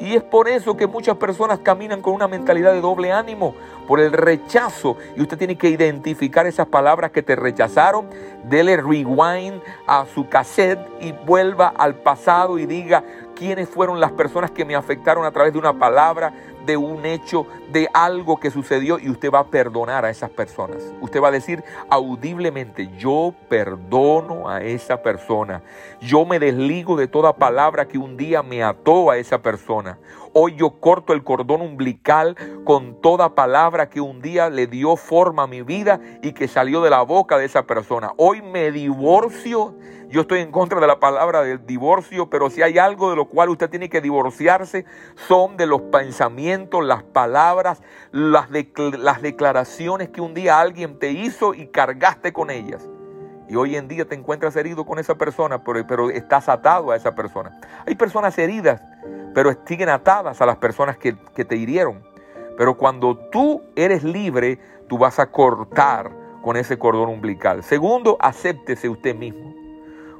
Y 0.00 0.16
es 0.16 0.22
por 0.22 0.48
eso 0.48 0.76
que 0.76 0.88
muchas 0.88 1.16
personas 1.16 1.60
caminan 1.60 2.02
con 2.02 2.14
una 2.14 2.26
mentalidad 2.26 2.72
de 2.72 2.80
doble 2.80 3.12
ánimo, 3.12 3.54
por 3.86 4.00
el 4.00 4.12
rechazo. 4.12 4.96
Y 5.16 5.22
usted 5.22 5.38
tiene 5.38 5.56
que 5.56 5.68
identificar 5.68 6.46
esas 6.46 6.66
palabras 6.66 7.10
que 7.10 7.22
te 7.22 7.36
rechazaron, 7.36 8.08
dele 8.44 8.76
rewind 8.76 9.60
a 9.86 10.06
su 10.06 10.28
cassette 10.28 10.80
y 11.00 11.12
vuelva 11.12 11.68
al 11.76 11.94
pasado 11.96 12.58
y 12.58 12.66
diga 12.66 13.04
quiénes 13.34 13.68
fueron 13.68 14.00
las 14.00 14.12
personas 14.12 14.50
que 14.50 14.64
me 14.64 14.74
afectaron 14.74 15.24
a 15.24 15.30
través 15.30 15.52
de 15.52 15.58
una 15.58 15.78
palabra, 15.78 16.32
de 16.64 16.76
un 16.76 17.04
hecho, 17.04 17.46
de 17.72 17.88
algo 17.92 18.40
que 18.40 18.50
sucedió 18.50 18.98
y 18.98 19.10
usted 19.10 19.30
va 19.30 19.40
a 19.40 19.46
perdonar 19.46 20.04
a 20.04 20.10
esas 20.10 20.30
personas. 20.30 20.78
Usted 21.00 21.22
va 21.22 21.28
a 21.28 21.32
decir 21.32 21.62
audiblemente, 21.90 22.88
yo 22.96 23.34
perdono 23.48 24.48
a 24.48 24.62
esa 24.62 25.02
persona. 25.02 25.62
Yo 26.00 26.24
me 26.24 26.38
desligo 26.38 26.96
de 26.96 27.08
toda 27.08 27.34
palabra 27.34 27.86
que 27.86 27.98
un 27.98 28.16
día 28.16 28.42
me 28.42 28.62
ató 28.62 29.10
a 29.10 29.18
esa 29.18 29.38
persona. 29.38 29.98
Hoy 30.36 30.56
yo 30.56 30.80
corto 30.80 31.12
el 31.12 31.22
cordón 31.22 31.60
umbilical 31.60 32.34
con 32.64 33.00
toda 33.00 33.36
palabra 33.36 33.88
que 33.88 34.00
un 34.00 34.20
día 34.20 34.50
le 34.50 34.66
dio 34.66 34.96
forma 34.96 35.44
a 35.44 35.46
mi 35.46 35.62
vida 35.62 36.00
y 36.22 36.32
que 36.32 36.48
salió 36.48 36.82
de 36.82 36.90
la 36.90 37.02
boca 37.02 37.38
de 37.38 37.44
esa 37.44 37.68
persona. 37.68 38.12
Hoy 38.16 38.42
me 38.42 38.72
divorcio. 38.72 39.76
Yo 40.08 40.22
estoy 40.22 40.40
en 40.40 40.50
contra 40.50 40.80
de 40.80 40.88
la 40.88 40.98
palabra 40.98 41.42
del 41.42 41.64
divorcio, 41.64 42.30
pero 42.30 42.50
si 42.50 42.62
hay 42.62 42.78
algo 42.78 43.10
de 43.10 43.16
lo 43.16 43.26
cual 43.26 43.48
usted 43.48 43.70
tiene 43.70 43.88
que 43.88 44.00
divorciarse, 44.00 44.84
son 45.28 45.56
de 45.56 45.66
los 45.66 45.82
pensamientos, 45.82 46.84
las 46.84 47.04
palabras, 47.04 47.80
las, 48.10 48.50
declaraciones 48.50 50.08
que 50.08 50.20
un 50.20 50.34
día 50.34 50.58
alguien 50.58 50.98
te 50.98 51.12
hizo 51.12 51.54
y 51.54 51.68
cargaste 51.68 52.32
con 52.32 52.50
ellas. 52.50 52.88
Y 53.48 53.56
hoy 53.56 53.76
en 53.76 53.88
día 53.88 54.06
te 54.06 54.14
encuentras 54.14 54.56
herido 54.56 54.86
con 54.86 54.98
esa 54.98 55.16
persona, 55.16 55.62
pero, 55.62 56.10
estás 56.10 56.48
atado 56.48 56.90
a 56.90 56.96
esa 56.96 57.14
persona. 57.14 57.58
Hay 57.86 57.94
personas 57.94 58.36
heridas 58.38 58.80
pero 59.34 59.54
siguen 59.66 59.88
atadas 59.88 60.40
a 60.40 60.46
las 60.46 60.56
personas 60.56 60.96
que, 60.96 61.12
te 61.12 61.56
hirieron. 61.56 62.02
Pero 62.56 62.76
cuando 62.76 63.16
tú 63.16 63.62
eres 63.74 64.04
libre, 64.04 64.58
tú 64.88 64.96
vas 64.96 65.18
a 65.18 65.26
cortar 65.26 66.10
con 66.40 66.56
ese 66.56 66.78
cordón 66.78 67.08
umbilical. 67.08 67.62
Segundo, 67.64 68.16
acéptese 68.20 68.88
usted 68.88 69.14
mismo. 69.14 69.52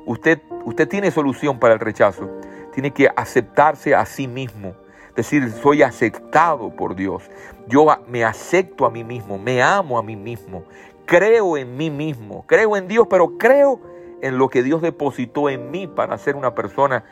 Usted, 0.04 0.40
usted 0.64 0.88
tiene 0.88 1.10
solución 1.10 1.58
para 1.58 1.74
el 1.74 1.80
rechazo. 1.80 2.28
Tiene 2.72 2.90
que 2.90 3.08
aceptarse 3.14 3.94
a 3.94 4.04
sí 4.04 4.26
mismo. 4.26 4.74
Decir, 5.14 5.48
soy 5.52 5.82
aceptado 5.82 6.74
por 6.74 6.96
Dios. 6.96 7.30
Yo 7.68 7.86
me 8.08 8.24
acepto 8.24 8.84
a 8.84 8.90
mí 8.90 9.04
mismo, 9.04 9.38
me 9.38 9.62
amo 9.62 9.96
a 9.96 10.02
mí 10.02 10.16
mismo. 10.16 10.64
Creo 11.06 11.56
en 11.56 11.76
mí 11.76 11.90
mismo. 11.90 12.44
Creo 12.46 12.76
en 12.76 12.88
Dios, 12.88 13.06
pero 13.08 13.36
creo 13.38 13.80
en 14.22 14.38
lo 14.38 14.48
que 14.48 14.62
Dios 14.62 14.80
depositó 14.80 15.50
en 15.50 15.70
mí 15.70 15.86
para 15.86 16.16
ser 16.18 16.36
una 16.36 16.54
persona 16.54 17.04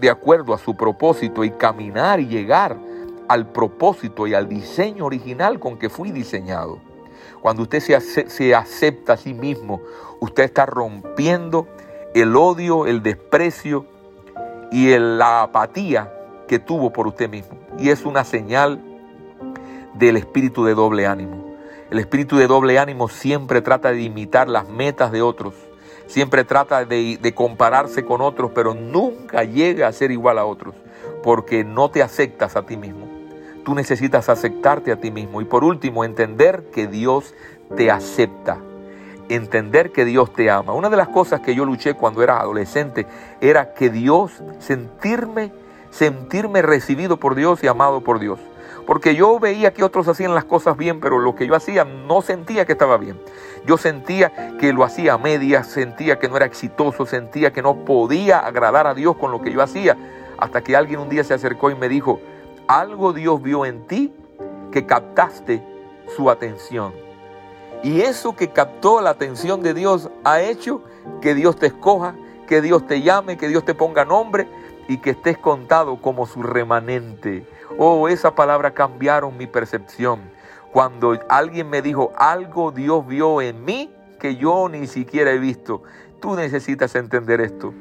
de 0.00 0.10
acuerdo 0.10 0.54
a 0.54 0.58
su 0.58 0.76
propósito 0.76 1.44
y 1.44 1.50
caminar 1.50 2.20
y 2.20 2.26
llegar 2.26 2.76
al 3.28 3.50
propósito 3.50 4.26
y 4.26 4.34
al 4.34 4.48
diseño 4.48 5.04
original 5.04 5.58
con 5.58 5.78
que 5.78 5.88
fui 5.88 6.10
diseñado. 6.10 6.78
Cuando 7.40 7.62
usted 7.62 7.80
se, 7.80 8.54
acepta 8.54 9.14
a 9.14 9.16
sí 9.16 9.34
mismo, 9.34 9.80
usted 10.20 10.44
está 10.44 10.66
rompiendo 10.66 11.68
el 12.14 12.34
odio, 12.36 12.86
el 12.86 13.02
desprecio 13.02 13.86
y 14.72 14.96
la 14.98 15.42
apatía 15.42 16.12
que 16.48 16.58
tuvo 16.58 16.92
por 16.92 17.06
usted 17.06 17.28
mismo. 17.28 17.58
Y 17.78 17.90
es 17.90 18.04
una 18.04 18.24
señal 18.24 18.80
del 19.94 20.16
espíritu 20.16 20.64
de 20.64 20.74
doble 20.74 21.06
ánimo. 21.06 21.45
El 21.90 21.98
espíritu 21.98 22.36
de 22.36 22.46
doble 22.46 22.78
ánimo 22.78 23.08
siempre 23.08 23.60
trata 23.62 23.92
de 23.92 24.02
imitar 24.02 24.48
las 24.48 24.68
metas 24.68 25.12
de 25.12 25.22
otros 25.22 25.54
siempre 26.06 26.44
trata 26.44 26.84
de, 26.84 27.32
compararse 27.34 28.04
con 28.04 28.20
otros, 28.20 28.52
pero 28.54 28.74
nunca 28.74 29.44
llega 29.44 29.88
a 29.88 29.92
ser 29.92 30.10
igual 30.10 30.38
a 30.38 30.44
otros, 30.44 30.74
porque 31.22 31.64
no 31.64 31.90
te 31.90 32.02
aceptas 32.02 32.56
a 32.56 32.62
ti 32.62 32.76
mismo. 32.76 33.06
Tú 33.64 33.74
necesitas 33.74 34.28
aceptarte 34.28 34.92
a 34.92 35.00
ti 35.00 35.10
mismo. 35.10 35.40
Y 35.40 35.44
por 35.44 35.64
último, 35.64 36.04
entender 36.04 36.70
que 36.72 36.86
Dios 36.86 37.34
te 37.76 37.90
acepta. 37.90 38.58
Entender 39.28 39.90
que 39.90 40.04
Dios 40.04 40.32
te 40.32 40.50
ama. 40.50 40.72
Una 40.72 40.88
de 40.88 40.96
las 40.96 41.08
cosas 41.08 41.40
que 41.40 41.56
yo 41.56 41.64
luché 41.64 41.94
cuando 41.94 42.22
era 42.22 42.38
adolescente 42.38 43.06
era 43.40 43.74
que 43.74 43.90
Dios, 43.90 44.40
sentirme, 44.60 45.52
sentirme 45.90 46.62
recibido 46.62 47.16
por 47.16 47.34
Dios 47.34 47.64
y 47.64 47.66
amado 47.66 48.02
por 48.02 48.20
Dios. 48.20 48.38
Porque 48.86 49.16
yo 49.16 49.40
veía 49.40 49.74
que 49.74 49.82
otros 49.82 50.06
hacían 50.06 50.34
las 50.34 50.44
cosas 50.44 50.76
bien, 50.76 51.00
pero 51.00 51.18
lo 51.18 51.34
que 51.34 51.46
yo 51.46 51.56
hacía 51.56 51.84
no 51.84 52.22
sentía 52.22 52.64
que 52.64 52.72
estaba 52.72 52.96
bien. 52.96 53.20
Yo 53.66 53.76
sentía 53.78 54.56
que 54.58 54.72
lo 54.72 54.84
hacía 54.84 55.14
a 55.14 55.18
medias, 55.18 55.66
sentía 55.66 56.20
que 56.20 56.28
no 56.28 56.36
era 56.36 56.46
exitoso, 56.46 57.04
sentía 57.04 57.52
que 57.52 57.62
no 57.62 57.84
podía 57.84 58.38
agradar 58.38 58.86
a 58.86 58.94
Dios 58.94 59.16
con 59.16 59.32
lo 59.32 59.42
que 59.42 59.52
yo 59.52 59.60
hacía. 59.60 59.96
Hasta 60.38 60.62
que 60.62 60.76
alguien 60.76 61.00
un 61.00 61.08
día 61.08 61.24
se 61.24 61.34
acercó 61.34 61.70
y 61.70 61.74
me 61.74 61.88
dijo, 61.88 62.20
algo 62.68 63.12
Dios 63.12 63.42
vio 63.42 63.66
en 63.66 63.86
ti 63.88 64.14
que 64.70 64.86
captaste 64.86 65.62
su 66.14 66.30
atención. 66.30 66.92
Y 67.82 68.02
eso 68.02 68.36
que 68.36 68.50
captó 68.50 69.00
la 69.00 69.10
atención 69.10 69.62
de 69.62 69.74
Dios 69.74 70.10
ha 70.22 70.40
hecho 70.40 70.82
que 71.20 71.34
Dios 71.34 71.56
te 71.56 71.66
escoja, 71.66 72.14
que 72.46 72.62
Dios 72.62 72.86
te 72.86 73.02
llame, 73.02 73.36
que 73.36 73.48
Dios 73.48 73.64
te 73.64 73.74
ponga 73.74 74.04
nombre 74.04 74.46
y 74.88 74.98
que 74.98 75.10
estés 75.10 75.38
contado 75.38 76.00
como 76.00 76.26
su 76.26 76.42
remanente. 76.42 77.46
Oh, 77.78 78.08
esa 78.08 78.34
palabra 78.34 78.74
cambiaron 78.74 79.36
mi 79.36 79.46
percepción. 79.46 80.20
cuando 80.72 81.18
alguien 81.30 81.70
me 81.70 81.80
dijo, 81.80 82.12
algo 82.18 82.70
Dios 82.70 83.06
vio 83.06 83.40
en 83.40 83.64
mí 83.64 83.90
que 84.20 84.36
yo 84.36 84.68
ni 84.68 84.86
siquiera 84.86 85.32
he 85.32 85.38
visto. 85.38 85.82
Tú 86.20 86.34
necesitas 86.34 86.94
entender 86.96 87.40
esto. 87.40 87.72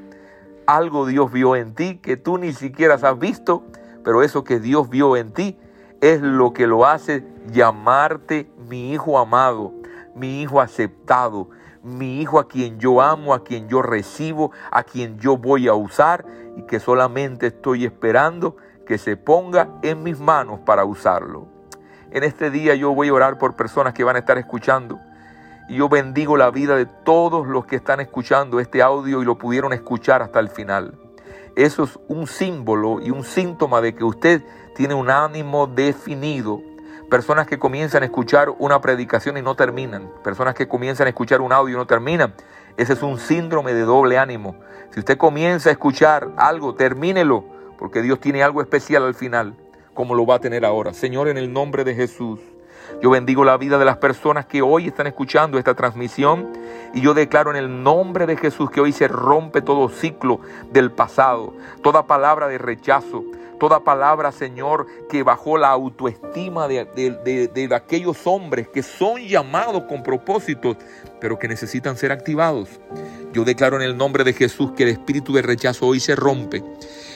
Algo 0.65 1.06
Dios 1.06 1.32
vio 1.32 1.56
en 1.56 1.76
ti 1.76 1.98
que 1.98 2.15
tú 2.15 2.38
ni 2.38 2.54
siquiera 2.54 2.96
has 2.96 3.20
visto, 3.20 3.63
pero 4.04 4.24
eso 4.24 4.44
que 4.46 4.60
Dios 4.60 4.89
vio 4.89 5.18
en 5.18 5.34
ti 5.34 5.58
es 6.00 6.22
lo 6.22 6.54
que 6.54 6.68
lo 6.68 6.86
hace 6.86 7.26
llamarte 7.52 8.50
mi 8.70 8.94
hijo 8.94 9.20
amado, 9.20 9.74
mi 10.13 10.41
hijo 10.41 10.62
aceptado, 10.62 11.50
mi 11.86 12.19
hijo 12.19 12.39
a 12.39 12.48
quien 12.48 12.80
yo 12.80 13.00
amo, 13.02 13.34
a 13.34 13.43
quien 13.43 13.69
yo 13.69 13.82
recibo, 13.82 14.52
a 14.71 14.84
quien 14.84 15.19
yo 15.19 15.38
voy 15.38 15.67
a 15.67 15.74
usar 15.74 16.26
y 16.58 16.63
que 16.63 16.80
solamente 16.80 17.48
estoy 17.48 17.86
esperando 17.86 18.58
que 18.88 18.98
se 18.98 19.17
ponga 19.17 19.69
en 19.84 20.02
mis 20.04 20.19
manos 20.19 20.60
para 20.65 20.84
usarlo. 20.84 21.48
En 22.12 22.24
este 22.24 22.50
día 22.50 22.76
yo 22.76 22.93
voy 22.93 23.10
a 23.10 23.13
orar 23.13 23.38
por 23.38 23.56
personas 23.56 23.93
que 23.93 24.04
van 24.04 24.15
a 24.15 24.19
estar 24.19 24.38
escuchando 24.38 25.00
y 25.69 25.76
yo 25.76 25.88
bendigo 25.88 26.38
la 26.38 26.50
vida 26.50 26.76
de 26.76 26.86
todos 26.86 27.48
los 27.48 27.65
que 27.65 27.76
están 27.76 28.00
escuchando 28.00 28.60
este 28.60 28.82
audio 28.82 29.21
y 29.21 29.26
lo 29.26 29.38
pudieron 29.38 29.71
escuchar 29.71 30.21
hasta 30.21 30.39
el 30.39 30.50
final. 30.50 30.98
Eso 31.56 31.84
es 31.84 32.00
un 32.08 32.28
símbolo 32.28 33.00
y 33.02 33.12
un 33.12 33.24
síntoma 33.24 33.80
de 33.82 33.95
que 33.95 34.04
usted 34.04 34.43
tiene 34.76 34.93
un 34.93 35.10
ánimo 35.10 35.67
definido. 35.67 36.62
Personas 37.10 37.46
que 37.46 37.60
comienzan 37.60 38.02
a 38.02 38.08
escuchar 38.08 38.50
una 38.58 38.82
predicación 38.82 39.38
y 39.38 39.41
no 39.44 39.56
terminan. 39.56 40.10
Personas 40.24 40.56
que 40.56 40.68
comienzan 40.68 41.06
a 41.06 41.10
escuchar 41.10 41.39
un 41.41 41.54
audio 41.54 41.76
y 41.76 41.78
no 41.78 41.86
terminan. 41.86 42.34
Ese 42.78 42.94
es 42.94 43.04
un 43.04 43.20
síndrome 43.20 43.74
de 43.74 43.82
doble 43.82 44.18
ánimo. 44.18 44.56
Si 44.89 45.00
usted 45.00 45.18
comienza 45.18 45.70
a 45.70 45.72
escuchar 45.74 46.30
algo, 46.36 46.74
termínelo, 46.74 47.46
porque 47.78 48.02
Dios 48.02 48.20
tiene 48.20 48.41
algo 48.41 48.60
especial 48.62 49.04
al 49.04 49.13
final, 49.13 49.56
como 49.94 50.15
lo 50.15 50.26
va 50.26 50.36
a 50.36 50.39
tener 50.39 50.65
ahora. 50.65 50.94
Señor, 50.94 51.28
en 51.28 51.38
el 51.38 51.54
nombre 51.54 51.84
de 51.84 51.94
Jesús. 51.94 52.39
Yo 53.02 53.10
bendigo 53.10 53.43
la 53.43 53.58
vida 53.58 53.78
de 53.78 53.86
las 53.86 53.98
personas 53.98 54.45
que 54.45 54.62
hoy 54.62 54.88
están 54.88 55.08
escuchando 55.08 55.58
esta 55.58 55.74
transmisión 55.74 56.50
y 56.93 57.02
yo 57.02 57.13
declaro 57.13 57.52
en 57.52 57.58
el 57.58 57.84
nombre 57.84 58.26
de 58.26 58.38
Jesús 58.38 58.69
que 58.71 58.82
hoy 58.82 58.91
se 58.91 59.08
rompe 59.08 59.62
todo 59.62 59.89
ciclo 59.89 60.39
del 60.71 60.91
pasado, 60.91 61.54
toda 61.84 62.08
palabra 62.08 62.48
de 62.48 62.58
rechazo, 62.58 63.24
toda 63.60 63.82
palabra, 63.82 64.32
Señor, 64.32 64.88
que 65.10 65.24
bajó 65.24 65.58
la 65.58 65.69
autoestima 65.69 66.67
de, 66.67 66.86
de, 66.86 67.69
aquellos 67.76 68.26
hombres 68.26 68.67
que 68.67 68.84
son 68.84 69.21
llamados 69.21 69.84
con 69.84 70.04
propósitos, 70.04 70.78
pero 71.19 71.39
que 71.39 71.48
necesitan 71.48 71.98
ser 71.98 72.12
activados. 72.12 72.69
Yo 73.34 73.43
declaro 73.43 73.76
en 73.76 73.82
el 73.82 73.98
nombre 73.98 74.24
de 74.24 74.34
Jesús 74.34 74.71
que 74.71 74.84
el 74.84 74.89
espíritu 74.89 75.34
de 75.34 75.41
rechazo 75.41 75.88
hoy 75.88 76.00
se 76.00 76.15
rompe 76.15 76.63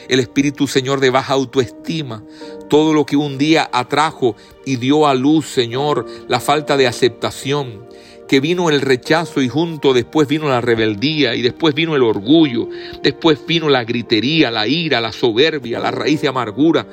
el 0.10 0.20
espíritu, 0.20 0.68
Señor, 0.68 1.00
de 1.00 1.12
baja 1.12 1.34
autoestima, 1.34 2.24
todo 2.68 2.94
lo 2.94 3.06
que 3.06 3.16
un 3.16 3.38
día 3.38 3.70
atrajo 3.72 4.36
y 4.66 4.76
dio 4.76 5.08
a 5.08 5.14
luz, 5.14 5.46
Señor, 5.46 6.06
la 6.28 6.40
falta 6.40 6.76
de 6.78 6.88
aceptación, 6.88 7.88
que 8.28 8.40
vino 8.40 8.70
el 8.70 8.82
rechazo 8.82 9.42
y 9.42 9.50
junto 9.50 9.94
después 9.94 10.28
vino 10.28 10.50
la 10.50 10.62
rebeldía 10.62 11.36
y 11.36 11.42
después 11.42 11.74
vino 11.76 11.96
el 11.96 12.04
orgullo, 12.04 12.68
después 13.04 13.40
vino 13.46 13.70
la 13.70 13.84
gritería, 13.84 14.52
la 14.52 14.68
ira, 14.68 15.00
la 15.00 15.12
soberbia, 15.12 15.80
la 15.80 15.92
raíz 15.92 16.22
de 16.22 16.28
amargura, 16.28 16.88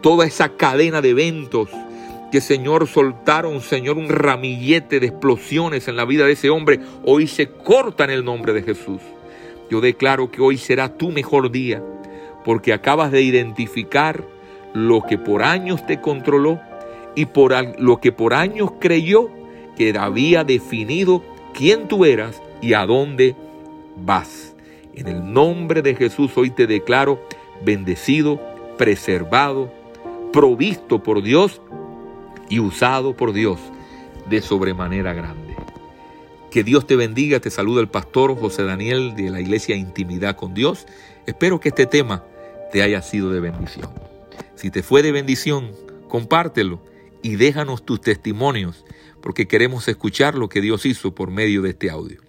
toda 0.00 0.26
esa 0.26 0.56
cadena 0.56 1.00
de 1.00 1.10
eventos 1.10 1.68
que 2.30 2.40
Señor 2.40 2.88
soltaron, 2.88 3.60
Señor, 3.60 3.98
un 3.98 4.08
ramillete 4.08 5.00
de 5.00 5.08
explosiones 5.08 5.88
en 5.88 5.96
la 5.96 6.06
vida 6.06 6.24
de 6.24 6.32
ese 6.32 6.48
hombre, 6.48 6.80
hoy 7.04 7.26
se 7.26 7.48
corta 7.48 8.04
en 8.04 8.10
el 8.10 8.24
nombre 8.24 8.54
de 8.54 8.62
Jesús. 8.62 9.02
Yo 9.70 9.82
declaro 9.82 10.30
que 10.30 10.40
hoy 10.40 10.56
será 10.56 10.96
tu 10.96 11.10
mejor 11.10 11.50
día 11.50 11.82
porque 12.44 12.72
acabas 12.72 13.12
de 13.12 13.22
identificar 13.22 14.24
lo 14.74 15.02
que 15.02 15.18
por 15.18 15.42
años 15.42 15.86
te 15.86 16.00
controló 16.00 16.60
y 17.14 17.26
por 17.26 17.54
lo 17.80 18.00
que 18.00 18.12
por 18.12 18.34
años 18.34 18.72
creyó 18.80 19.30
que 19.76 19.96
había 19.98 20.44
definido 20.44 21.22
quién 21.54 21.88
tú 21.88 22.04
eras 22.04 22.42
y 22.60 22.74
a 22.74 22.86
dónde 22.86 23.34
vas. 23.96 24.54
En 24.94 25.08
el 25.08 25.32
nombre 25.32 25.82
de 25.82 25.94
Jesús 25.94 26.32
hoy 26.36 26.50
te 26.50 26.66
declaro 26.66 27.20
bendecido, 27.64 28.40
preservado, 28.76 29.72
provisto 30.32 31.02
por 31.02 31.22
Dios 31.22 31.60
y 32.48 32.60
usado 32.60 33.16
por 33.16 33.32
Dios 33.32 33.58
de 34.28 34.40
sobremanera 34.40 35.12
grande. 35.12 35.54
Que 36.50 36.64
Dios 36.64 36.86
te 36.86 36.96
bendiga, 36.96 37.40
te 37.40 37.50
saluda 37.50 37.80
el 37.80 37.88
pastor 37.88 38.38
José 38.38 38.64
Daniel 38.64 39.14
de 39.16 39.30
la 39.30 39.40
iglesia 39.40 39.74
Intimidad 39.74 40.36
con 40.36 40.52
Dios. 40.52 40.86
Espero 41.24 41.60
que 41.60 41.70
este 41.70 41.86
tema 41.86 42.24
te 42.72 42.82
haya 42.82 43.02
sido 43.02 43.30
de 43.30 43.40
bendición. 43.40 43.90
Si 44.56 44.70
te 44.70 44.82
fue 44.82 45.02
de 45.02 45.12
bendición, 45.12 45.70
compártelo 46.08 46.82
y 47.22 47.36
déjanos 47.36 47.84
tus 47.84 48.00
testimonios, 48.00 48.84
porque 49.20 49.46
queremos 49.46 49.86
escuchar 49.86 50.34
lo 50.34 50.48
que 50.48 50.62
Dios 50.62 50.86
hizo 50.86 51.14
por 51.14 51.30
medio 51.30 51.62
de 51.62 51.70
este 51.70 51.90
audio. 51.90 52.20